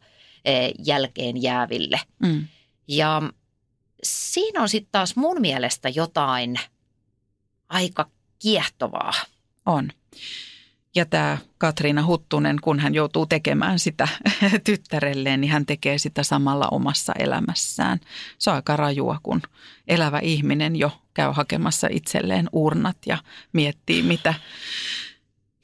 [0.85, 1.99] jälkeen jääville.
[2.19, 2.47] mm.
[2.87, 3.21] Ja
[4.03, 6.55] siinä on sitten taas mun mielestä jotain
[7.69, 8.09] aika
[8.39, 9.13] kiehtovaa.
[9.65, 9.89] on.
[10.95, 14.07] Ja tämä Katriina Huttunen, kun hän joutuu tekemään sitä
[14.63, 17.99] tyttärelleen, niin hän tekee sitä samalla omassa elämässään.
[18.37, 19.41] Se on aika rajua, kun
[19.87, 23.17] elävä ihminen jo käy hakemassa itselleen urnat ja
[23.53, 24.33] miettii, mitä,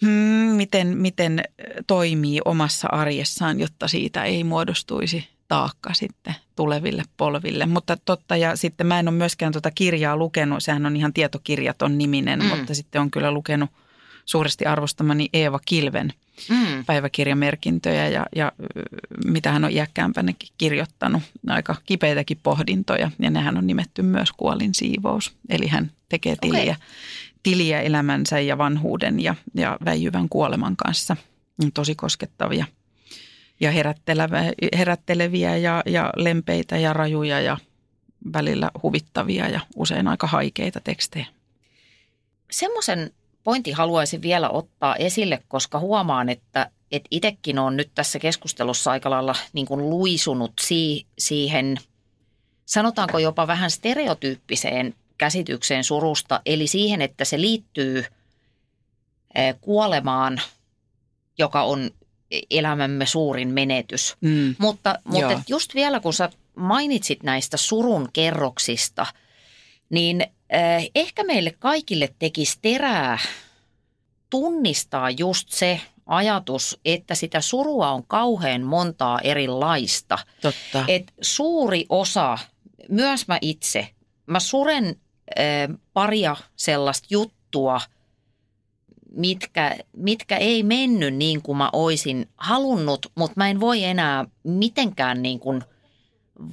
[0.02, 1.44] hmm, miten, miten
[1.88, 7.66] toimii omassa arjessaan, jotta siitä ei muodostuisi taakka sitten tuleville polville.
[7.66, 11.98] Mutta totta, ja sitten mä en ole myöskään tuota kirjaa lukenut, sehän on ihan tietokirjaton
[11.98, 12.46] niminen, Mm.
[12.46, 13.70] mutta sitten on kyllä lukenut
[14.26, 16.14] suuresti arvostamani Eeva Kilven
[16.50, 16.86] Mm.
[16.86, 18.52] päiväkirjamerkintöjä ja, ja
[19.26, 25.34] mitä hän on iäkkäämpänäkin kirjoittanut, aika kipeitäkin pohdintoja ja nehän on nimetty myös kuolin siivous.
[25.50, 26.76] Eli hän tekee tiliä,
[27.44, 31.18] tiliä elämänsä ja vanhuuden ja, ja väijyvän kuoleman kanssa.
[31.74, 32.66] Tosi koskettavia
[33.62, 33.72] ja
[34.78, 37.58] herätteleviä ja, ja lempeitä ja rajuja ja
[38.34, 41.26] välillä huvittavia ja usein aika haikeita tekstejä.
[42.52, 43.12] Semmoisen
[43.44, 49.10] pointin haluaisin vielä ottaa esille, koska huomaan, että et itsekin on nyt tässä keskustelussa aika
[49.10, 51.78] lailla niin kuin luisunut si- siihen,
[52.66, 58.06] sanotaanko jopa vähän stereotyyppiseen käsitykseen surusta, eli siihen, että se liittyy
[59.36, 60.42] eh, kuolemaan,
[61.38, 61.92] joka on
[62.52, 64.16] elämämme suurin menetys.
[64.22, 64.56] Mm.
[64.58, 65.32] Mutta, mutta Joo.
[65.32, 69.06] et just vielä kun sä mainitsit näistä surun kerroksista,
[69.90, 73.20] niin äh, ehkä meille kaikille tekisi terää
[74.30, 80.18] tunnistaa just se ajatus, että sitä surua on kauhean montaa erilaista.
[80.42, 80.86] Totta.
[80.88, 82.38] Et suuri osa,
[82.90, 83.88] myös mä itse,
[84.26, 87.82] mä suren äh, paria sellaista juttua,
[89.12, 95.22] mitkä, mitkä ei mennyt niin kuin mä oisin halunnut, mutta mä en voi enää mitenkään
[95.22, 95.64] niin kuin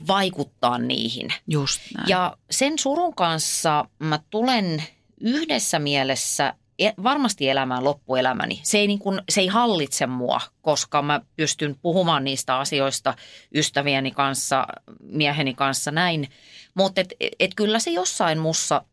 [0.09, 1.29] vaikuttaa niihin.
[1.47, 2.09] Just näin.
[2.09, 4.83] Ja sen surun kanssa mä tulen
[5.21, 8.61] yhdessä mielessä e- varmasti elämään loppuelämäni.
[8.63, 13.15] Se ei, niin kuin, se ei hallitse mua, koska mä pystyn puhumaan niistä asioista
[13.55, 14.67] ystävieni kanssa,
[15.01, 16.29] mieheni kanssa näin.
[16.75, 18.85] Mutta et, et kyllä se jossain mussa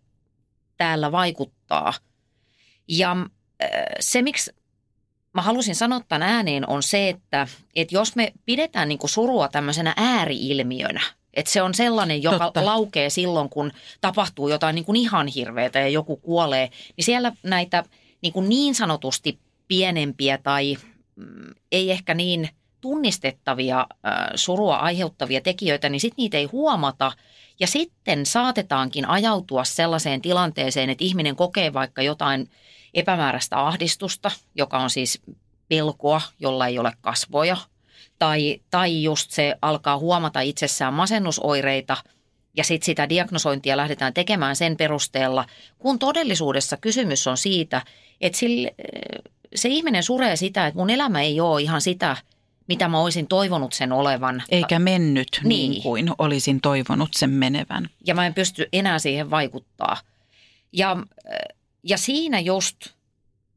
[0.78, 1.94] täällä vaikuttaa.
[2.88, 3.16] Ja
[4.00, 4.52] se, miksi
[5.34, 9.48] mä halusin sanoa tämän ääneen, on se, että, että jos me pidetään niin kuin surua
[9.48, 11.02] tämmöisenä ääriilmiönä,
[11.34, 12.66] että se on sellainen, joka Totta.
[12.66, 17.84] laukee silloin, kun tapahtuu jotain niin kuin ihan hirveätä ja joku kuolee, niin siellä näitä
[18.22, 20.78] niin, kuin niin sanotusti pienempiä tai
[21.16, 22.50] mm, ei ehkä niin
[22.82, 27.12] tunnistettavia äh, surua aiheuttavia tekijöitä, niin sitten niitä ei huomata.
[27.60, 32.50] Ja sitten saatetaankin ajautua sellaiseen tilanteeseen, että ihminen kokee vaikka jotain
[32.96, 35.22] epämääräistä ahdistusta, joka on siis
[35.70, 37.58] pelkoa, jolla ei ole kasvoja.
[38.20, 41.98] Tai, tai just se alkaa huomata itsessään masennusoireita
[42.58, 45.46] ja sitten sitä diagnosointia lähdetään tekemään sen perusteella,
[45.80, 47.82] kun todellisuudessa kysymys on siitä,
[48.22, 48.76] että sille,
[49.56, 52.18] se ihminen suree sitä, että mun elämä ei ole ihan sitä,
[52.68, 54.44] mitä mä olisin toivonut sen olevan.
[54.50, 55.72] Eikä mennyt niin.
[55.72, 55.84] Niin.
[55.84, 57.90] kuin olisin toivonut sen menevän.
[58.08, 59.98] ja mä en pysty enää siihen vaikuttaa.
[60.74, 60.98] Ja,
[61.86, 62.78] ja siinä just,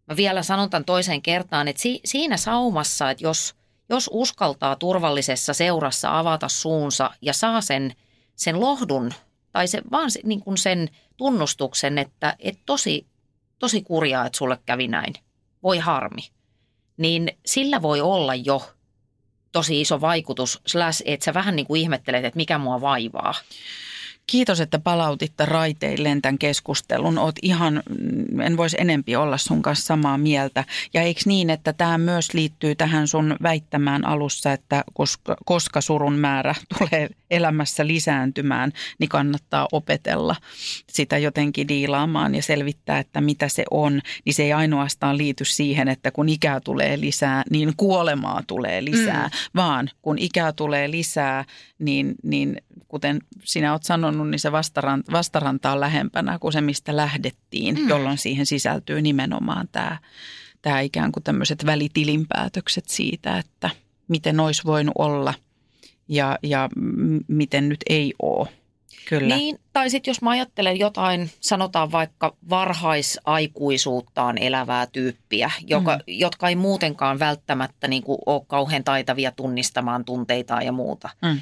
[0.07, 3.55] mä vielä sanon tämän toiseen kertaan, että si, siinä saumassa, että jos,
[3.89, 7.95] jos uskaltaa turvallisessa seurassa avata suunsa ja saa sen,
[8.37, 9.14] sen lohdun
[9.53, 13.07] tai se, vaan se, niin kuin sen tunnustuksen, että et tosi,
[13.59, 15.14] tosi kurjaa, että sulle kävi näin,
[15.62, 16.22] voi harmi,
[16.97, 18.70] niin sillä voi olla jo
[19.53, 20.61] tosi iso vaikutus,
[21.05, 23.35] että sä vähän niin kuin ihmettelet, että mikä mua vaivaa.
[24.31, 27.18] Kiitos, että palautitte raiteilleen tämän keskustelun.
[27.18, 30.64] Oot ihan, mm, en voisi enempi olla sun kanssa samaa mieltä.
[30.95, 36.14] Ja eikö niin, että tämä myös liittyy tähän sun väittämään alussa, että koska, koska surun
[36.14, 40.37] määrä tulee elämässä lisääntymään, niin kannattaa opetella
[40.99, 44.01] sitä jotenkin diilaamaan ja selvittää, että mitä se on.
[44.24, 49.26] Niin se ei ainoastaan liity siihen, että kun ikää tulee lisää, niin kuolemaa tulee lisää,
[49.26, 49.32] mm.
[49.55, 51.44] vaan kun ikää tulee lisää,
[51.78, 52.57] niin, niin
[52.88, 57.88] kuten sinä olet sanonut, niin se vastaranta, vastaranta on lähempänä kuin se, mistä lähdettiin, mm.
[57.88, 59.99] jolloin siihen sisältyy nimenomaan tämä,
[60.62, 63.70] tämä ikään kuin tämmöiset välitilinpäätökset siitä, että
[64.09, 65.34] miten olisi voinut olla
[66.09, 66.68] ja, ja
[67.28, 68.58] miten nyt ei ole.
[69.09, 69.37] Kyllä.
[69.37, 76.03] Niin, tai sitten jos mä ajattelen jotain, sanotaan vaikka varhaisaikuisuuttaan elävää tyyppiä, joka, mm.
[76.07, 81.11] jotka ei muutenkaan välttämättä niin kuin ole kauhean taitavia tunnistamaan tunteitaan ja muuta.
[81.23, 81.41] Mm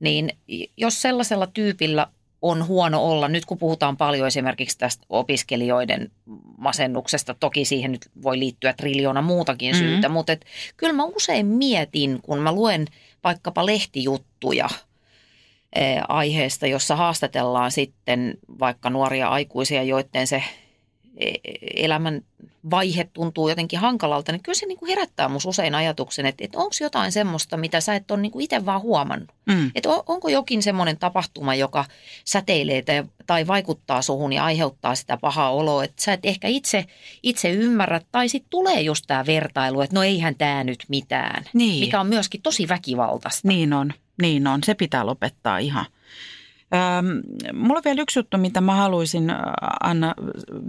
[0.00, 0.30] niin
[0.76, 2.06] jos sellaisella tyypillä
[2.42, 6.10] on huono olla, nyt kun puhutaan paljon esimerkiksi tästä opiskelijoiden
[6.58, 9.88] masennuksesta, toki siihen nyt voi liittyä triljoona muutakin mm-hmm.
[9.88, 10.44] syytä, mutta et,
[10.76, 12.86] kyllä mä usein mietin, kun mä luen
[13.24, 14.84] vaikkapa lehtijuttuja eh,
[16.08, 20.42] aiheesta, jossa haastatellaan sitten vaikka nuoria aikuisia, joiden se
[21.16, 21.32] E,
[21.76, 22.20] elämän
[22.70, 26.58] vaihe tuntuu jotenkin hankalalta, niin kyllä se niin kuin herättää minussa usein ajatuksen, että, että
[26.58, 29.30] onko jotain semmoista, mitä sä et ole niin kuin itse vaan huomannut.
[29.46, 29.70] Mm.
[29.74, 31.84] Että on, onko jokin semmoinen tapahtuma, joka
[32.24, 36.84] säteilee tai, tai vaikuttaa suhun ja aiheuttaa sitä pahaa oloa, että sä et ehkä itse,
[37.22, 38.00] itse ymmärrä.
[38.12, 41.80] Tai sitten tulee just tämä vertailu, että no eihän tämä nyt mitään, niin.
[41.80, 43.48] mikä on myöskin tosi väkivaltaista.
[43.48, 43.92] Niin on,
[44.22, 44.60] niin on.
[44.64, 45.86] Se pitää lopettaa ihan.
[46.74, 47.06] Ähm,
[47.52, 49.32] mulla on vielä yksi juttu, mitä mä haluaisin
[49.82, 50.14] Anna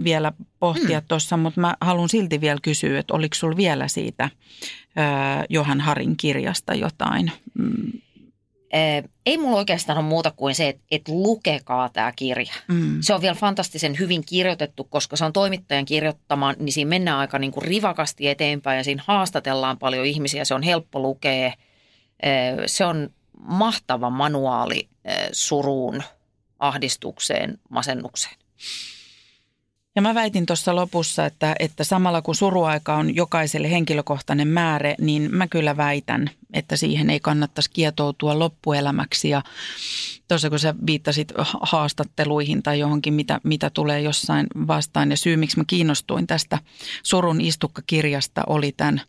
[0.04, 1.08] vielä pohtia hmm.
[1.08, 4.30] tuossa, mutta mä haluan silti vielä kysyä, että oliko sulla vielä siitä äh,
[5.48, 7.32] Johan Harin kirjasta jotain?
[7.58, 7.92] Mm.
[9.26, 12.52] Ei mulla oikeastaan ole muuta kuin se, että, että lukekaa tämä kirja.
[12.68, 12.96] Mm.
[13.00, 17.38] Se on vielä fantastisen hyvin kirjoitettu, koska se on toimittajan kirjoittamaan, niin siinä mennään aika
[17.38, 20.44] niin kuin rivakasti eteenpäin ja siinä haastatellaan paljon ihmisiä.
[20.44, 21.52] Se on helppo lukea.
[22.66, 26.02] Se on mahtava manuaali eh, suruun,
[26.58, 28.36] ahdistukseen, masennukseen.
[29.96, 35.34] Ja mä väitin tuossa lopussa, että, että samalla kun suruaika on jokaiselle henkilökohtainen määrä, niin
[35.34, 39.28] mä kyllä väitän, että siihen ei kannattaisi kietoutua loppuelämäksi.
[39.28, 39.42] Ja
[40.28, 45.10] tuossa kun sä viittasit haastatteluihin tai johonkin, mitä, mitä tulee jossain vastaan.
[45.10, 46.58] Ja syy, miksi mä kiinnostuin tästä
[47.02, 49.00] surun istukkakirjasta, oli tämän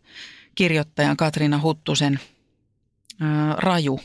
[0.54, 2.20] kirjoittajan Katriina Huttusen
[3.20, 4.00] ää, raju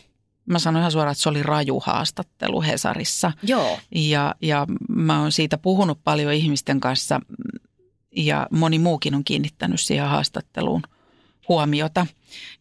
[0.45, 3.31] Mä sanoin ihan suoraan, että se oli raju haastattelu Hesarissa.
[3.43, 3.79] Joo.
[3.95, 7.21] Ja, ja mä oon siitä puhunut paljon ihmisten kanssa
[8.15, 10.81] ja moni muukin on kiinnittänyt siihen haastatteluun
[11.47, 12.07] huomiota.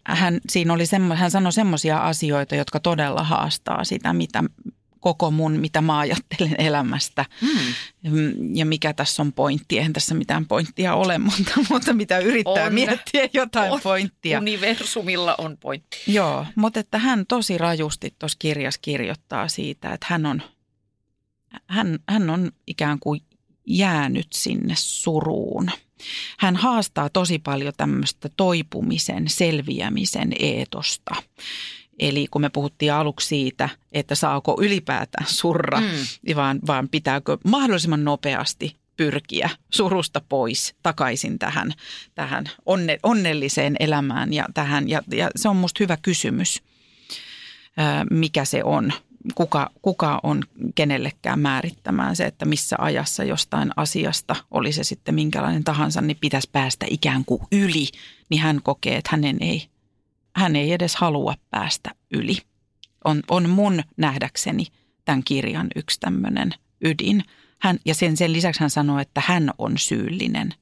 [0.05, 4.45] Hän, siinä oli semmo, hän sanoi semmoisia asioita, jotka todella haastaa sitä, mitä,
[5.03, 8.57] koko mun, mitä mä ajattelen elämästä mm.
[8.57, 9.79] ja mikä tässä on pointti.
[9.79, 14.39] Eihän tässä mitään pointtia ole, mutta, mutta mitä yrittää on, miettiä jotain on, pointtia.
[14.39, 15.97] Universumilla on pointti.
[16.07, 20.43] Joo, mutta että hän tosi rajusti tuossa kirjassa kirjoittaa siitä, että hän on,
[21.67, 23.21] hän, hän on ikään kuin
[23.67, 25.71] jäänyt sinne suruun.
[26.39, 31.15] Hän haastaa tosi paljon tämmöistä toipumisen, selviämisen eetosta.
[31.99, 35.87] Eli kun me puhuttiin aluksi siitä, että saako ylipäätään surra, mm.
[36.27, 41.73] Niin vaan, vaan pitääkö mahdollisimman nopeasti pyrkiä surusta pois takaisin tähän,
[42.15, 44.89] tähän onne, onnelliseen elämään ja tähän.
[44.89, 46.63] Ja, ja se on musta hyvä kysymys,
[48.11, 48.93] mikä se on.
[49.35, 50.43] Kuka, kuka on
[50.75, 56.51] kenellekään määrittämään se, että missä ajassa jostain asiasta, oli se sitten minkälainen tahansa, niin pitäisi
[56.53, 57.87] päästä ikään kuin yli,
[58.29, 59.69] niin hän kokee, että hänen ei
[60.37, 62.37] hän ei edes halua päästä yli.
[63.05, 64.67] On, on mun nähdäkseni
[65.05, 66.51] tämän kirjan yksi tämmöinen
[66.85, 67.25] ydin.
[67.59, 70.55] Hän, ja sen, sen lisäksi hän sanoo, että hän on syyllinen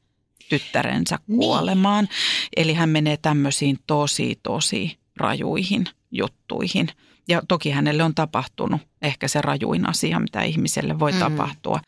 [0.48, 1.38] tyttärensä niin.
[1.38, 2.04] kuolemaan.
[2.04, 2.14] Niin.
[2.56, 6.88] Eli hän menee tämmöisiin tosi, tosi rajuihin juttuihin.
[7.28, 11.18] Ja toki hänelle on tapahtunut ehkä se rajuin asia, mitä ihmiselle voi mm.
[11.18, 11.80] tapahtua.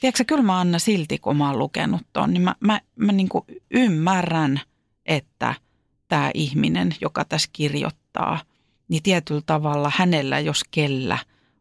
[0.00, 3.28] Tiedätkö, kyllä mä Anna silti, kun mä oon lukenut ton, niin mä, mä, mä niin
[3.70, 4.60] ymmärrän,
[5.06, 5.54] että–
[6.08, 8.40] tämä ihminen, joka tässä kirjoittaa,
[8.88, 11.18] niin tietyllä tavalla hänellä, jos kellä,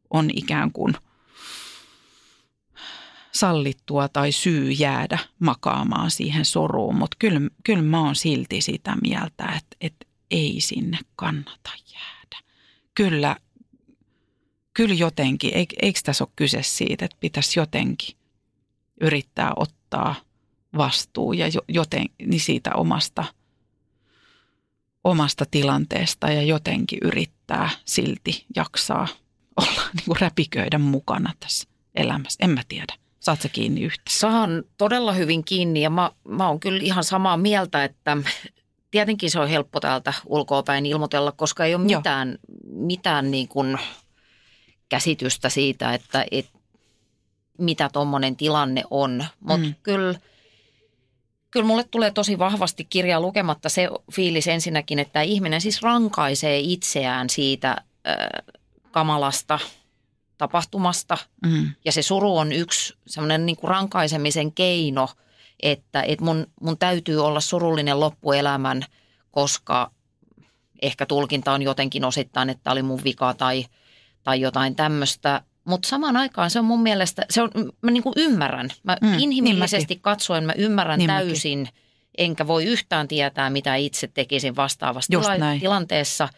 [0.10, 0.94] on ikään kuin
[3.32, 6.96] sallittua tai syy jäädä makaamaan siihen soruun.
[6.96, 12.50] Mutta kyllä, kyllä mä oon silti sitä mieltä, että, että ei sinne kannata jäädä.
[12.96, 13.36] Kyllä,
[14.74, 18.18] kyllä jotenkin, eikö tässä ole kyse siitä, että pitäisi jotenkin
[19.02, 20.16] yrittää ottaa
[20.78, 23.24] vastuu ja joten, niin siitä omasta–
[25.06, 29.08] omasta tilanteesta ja jotenkin yrittää silti jaksaa
[29.58, 32.46] olla niin kuin räpiköidä mukana tässä elämässä.
[32.46, 32.94] En mä tiedä.
[33.20, 34.04] Saat sä kiinni yhtä?
[34.10, 38.18] Saan todella hyvin kiinni ja mä, mä oon kyllä ihan samaa mieltä, että
[38.92, 42.00] tietenkin se on helppo täältä ulkoapäin ilmoitella, koska ei ole Joo.
[42.00, 42.38] mitään,
[42.68, 43.78] mitään niin kuin
[44.90, 46.50] käsitystä siitä, että et,
[47.58, 49.26] mitä tuommoinen tilanne on.
[49.40, 49.74] Mutta mm.
[49.84, 50.20] kyllä,
[51.56, 57.30] kyllä mulle tulee tosi vahvasti kirjaa lukematta se fiilis ensinnäkin, että ihminen siis rankaisee itseään
[57.30, 58.56] siitä äh,
[58.92, 59.60] kamalasta
[60.38, 61.70] tapahtumasta– Mm.
[61.86, 65.10] ja se suru on yksi semmoinen niin kuin rankaisemisen keino,
[65.64, 68.84] että, että mun, mun täytyy olla surullinen loppuelämän,
[69.32, 69.92] koska
[70.82, 73.66] ehkä tulkinta on jotenkin osittain, että tämä oli mun vika tai,
[74.24, 75.42] tai jotain tämmöistä.
[75.66, 77.50] Mutta samaan aikaan se on mun mielestä, se on,
[77.82, 78.70] mä niin kuin ymmärrän.
[78.84, 80.02] Mä Mm, niin inhimillisesti mäkin.
[80.02, 81.28] katsoen mä ymmärrän Niin niin mäkin.
[81.28, 81.68] täysin,
[82.18, 86.30] enkä voi yhtään tietää, mitä itse tekisin vastaavassa tila- tilanteessa.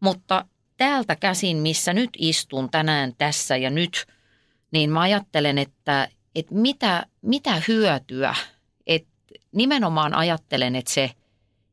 [0.00, 0.44] Mutta
[0.76, 4.06] täältä käsin, missä nyt istun tänään tässä ja nyt,
[4.70, 8.34] niin mä ajattelen, että, että mitä, mitä hyötyä,
[8.86, 9.08] että
[9.52, 11.10] nimenomaan ajattelen, että se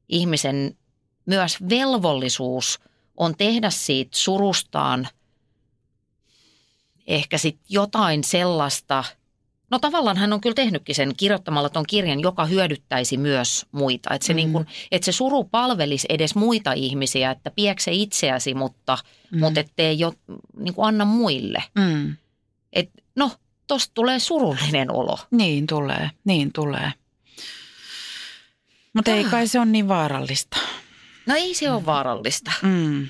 [0.10, 0.78] ihmisen
[1.26, 2.80] myös velvollisuus
[3.18, 5.08] on tehdä siitä surustaan
[7.08, 9.04] ehkä sitten jotain sellaista,
[9.72, 14.14] no tavallaan hän on kyllä tehnytkin sen kirjoittamalla tuon kirjan, joka hyödyttäisi myös muita.
[14.14, 14.36] Että se, Mm.
[14.36, 14.38] mm.
[14.38, 18.98] niin kun, että se suru palvelisi edes muita ihmisiä, että piekse itseäsi, mutta,
[19.32, 19.38] Mm.
[19.38, 19.40] mm.
[19.40, 20.14] mutta ettei jo
[20.60, 21.64] niin kuin anna muille.
[21.76, 22.16] Mm.
[22.74, 23.32] Et, no,
[23.68, 25.18] tosta tulee surullinen olo.
[25.32, 26.92] Niin tulee, niin tulee.
[28.94, 30.58] Mutta ei kai se on niin vaarallista.
[31.26, 32.52] No ei se ole vaarallista.
[32.62, 33.08] Mm.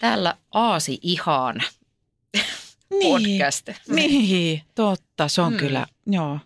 [0.00, 1.62] Täällä Aasi ihan
[3.02, 3.68] podcast.
[3.88, 5.58] Niin, totta, se on Mm.
[5.58, 6.38] kyllä, joo.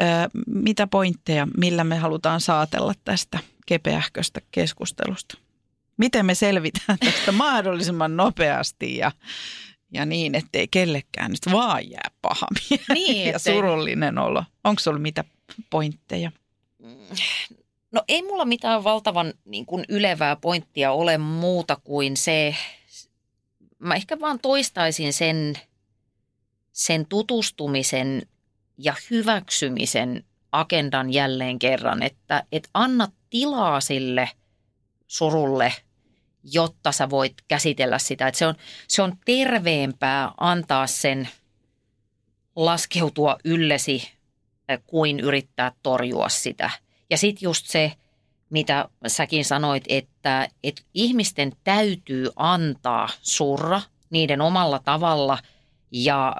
[0.00, 0.04] Ö,
[0.46, 5.38] mitä pointteja, millä me halutaan saatella tästä kepeähköstä keskustelusta?
[5.96, 9.12] Miten me selvitään tästä mahdollisimman nopeasti ja,
[9.92, 12.46] ja niin, ettei kellekään nyt vaan jää paha
[12.94, 14.44] Niin, ja ettei- surullinen olo.
[14.64, 15.24] Onko sulla mitä
[15.70, 16.32] pointteja?
[17.92, 22.56] No ei mulla mitään valtavan niin kuin ylevää pointtia ole muuta kuin se,
[23.78, 25.54] mä ehkä vaan toistaisin sen,
[26.72, 28.22] sen tutustumisen
[28.78, 34.30] ja hyväksymisen agendan jälleen kerran, että et anna tilaa sille
[35.06, 35.72] surulle,
[36.42, 38.30] jotta sä voit käsitellä sitä.
[38.34, 38.54] Se, on,
[38.88, 41.28] se on terveempää antaa sen
[42.56, 44.08] laskeutua yllesi
[44.86, 46.70] kuin yrittää torjua sitä.
[47.10, 47.92] Ja sitten just se,
[48.50, 53.80] mitä säkin sanoit, että, että ihmisten täytyy antaa surra
[54.10, 55.38] niiden omalla tavalla
[55.90, 56.36] ja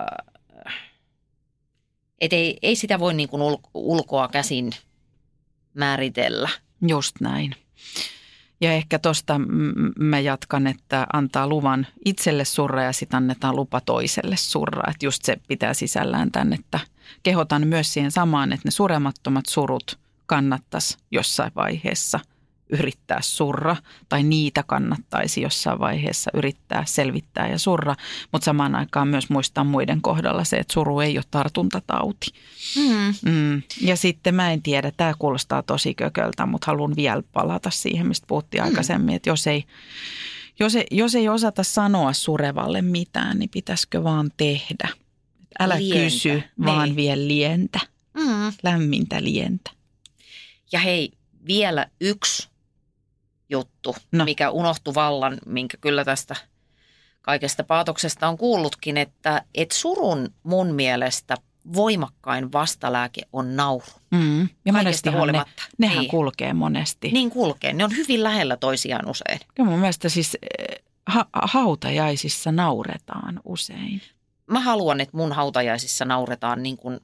[2.20, 4.72] et ei, ei sitä voi niin kuin ul- ulkoa käsin
[5.74, 6.48] määritellä.
[6.88, 7.54] Just näin.
[8.60, 9.40] Ja ehkä tuosta
[9.98, 14.90] mä jatkan, että antaa luvan itselle surra ja sitten annetaan lupa toiselle surra.
[14.90, 16.80] Että just se pitää sisällään tämän, että
[17.22, 22.20] kehotan myös siihen samaan, että ne suremattomat surut kannattaisi jossain vaiheessa
[22.70, 23.76] yrittää surra
[24.08, 27.94] tai niitä kannattaisi jossain vaiheessa yrittää selvittää ja surra,
[28.32, 32.26] mutta samaan aikaan myös muistaa muiden kohdalla se, että suru ei ole tartuntatauti.
[32.76, 33.30] Mm.
[33.30, 33.62] Mm.
[33.80, 38.26] Ja sitten mä en tiedä, tämä kuulostaa tosi kököltä, mutta haluan vielä palata siihen, mistä
[38.26, 38.68] puhuttiin mm.
[38.68, 39.64] aikaisemmin, että jos ei,
[40.60, 44.88] jos, ei, jos ei osata sanoa surevalle mitään, niin pitäisikö vaan tehdä.
[45.58, 46.96] Älä Lientä, kysy, vaan niin.
[46.96, 47.80] vie lientä,
[48.14, 48.52] Mm.
[48.62, 49.70] lämmintä lientä.
[50.72, 51.12] Ja hei,
[51.46, 52.48] vielä yksi
[53.48, 54.24] juttu, No.
[54.24, 56.36] mikä unohtui vallan, minkä kyllä tästä
[57.22, 61.36] kaikesta paatoksesta on kuullutkin, että et surun mun mielestä
[61.74, 63.86] voimakkain vastalääke on nauru.
[64.10, 64.40] Mm.
[64.40, 65.62] Ja Kaikesta monestihan ne, huolimatta.
[65.78, 66.10] nehän Niin.
[66.10, 67.10] kulkee monesti.
[67.12, 69.40] Niin kulkee, ne on hyvin lähellä toisiaan usein.
[69.54, 74.02] Kyllä mun mielestä siis eh, ha- hautajaisissa nauretaan usein.
[74.46, 77.00] Mä haluan, että mun hautajaisissa nauretaan niin kuin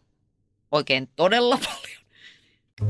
[0.73, 2.02] oikein todella paljon.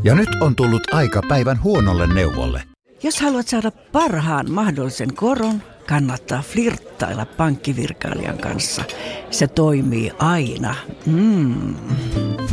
[0.04, 2.62] Ja nyt on tullut aika päivän huonolle neuvolle.
[3.02, 8.84] Jos haluat saada parhaan mahdollisen koron, kannattaa flirttailla pankkivirkailijan kanssa.
[9.30, 10.74] Se toimii aina.
[11.06, 11.74] Mm.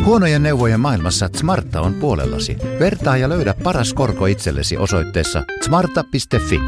[0.06, 2.58] Huonojen neuvojen maailmassa Smarta on puolellasi.
[2.80, 6.60] Vertaa ja löydä paras korko itsellesi osoitteessa smarta.fi.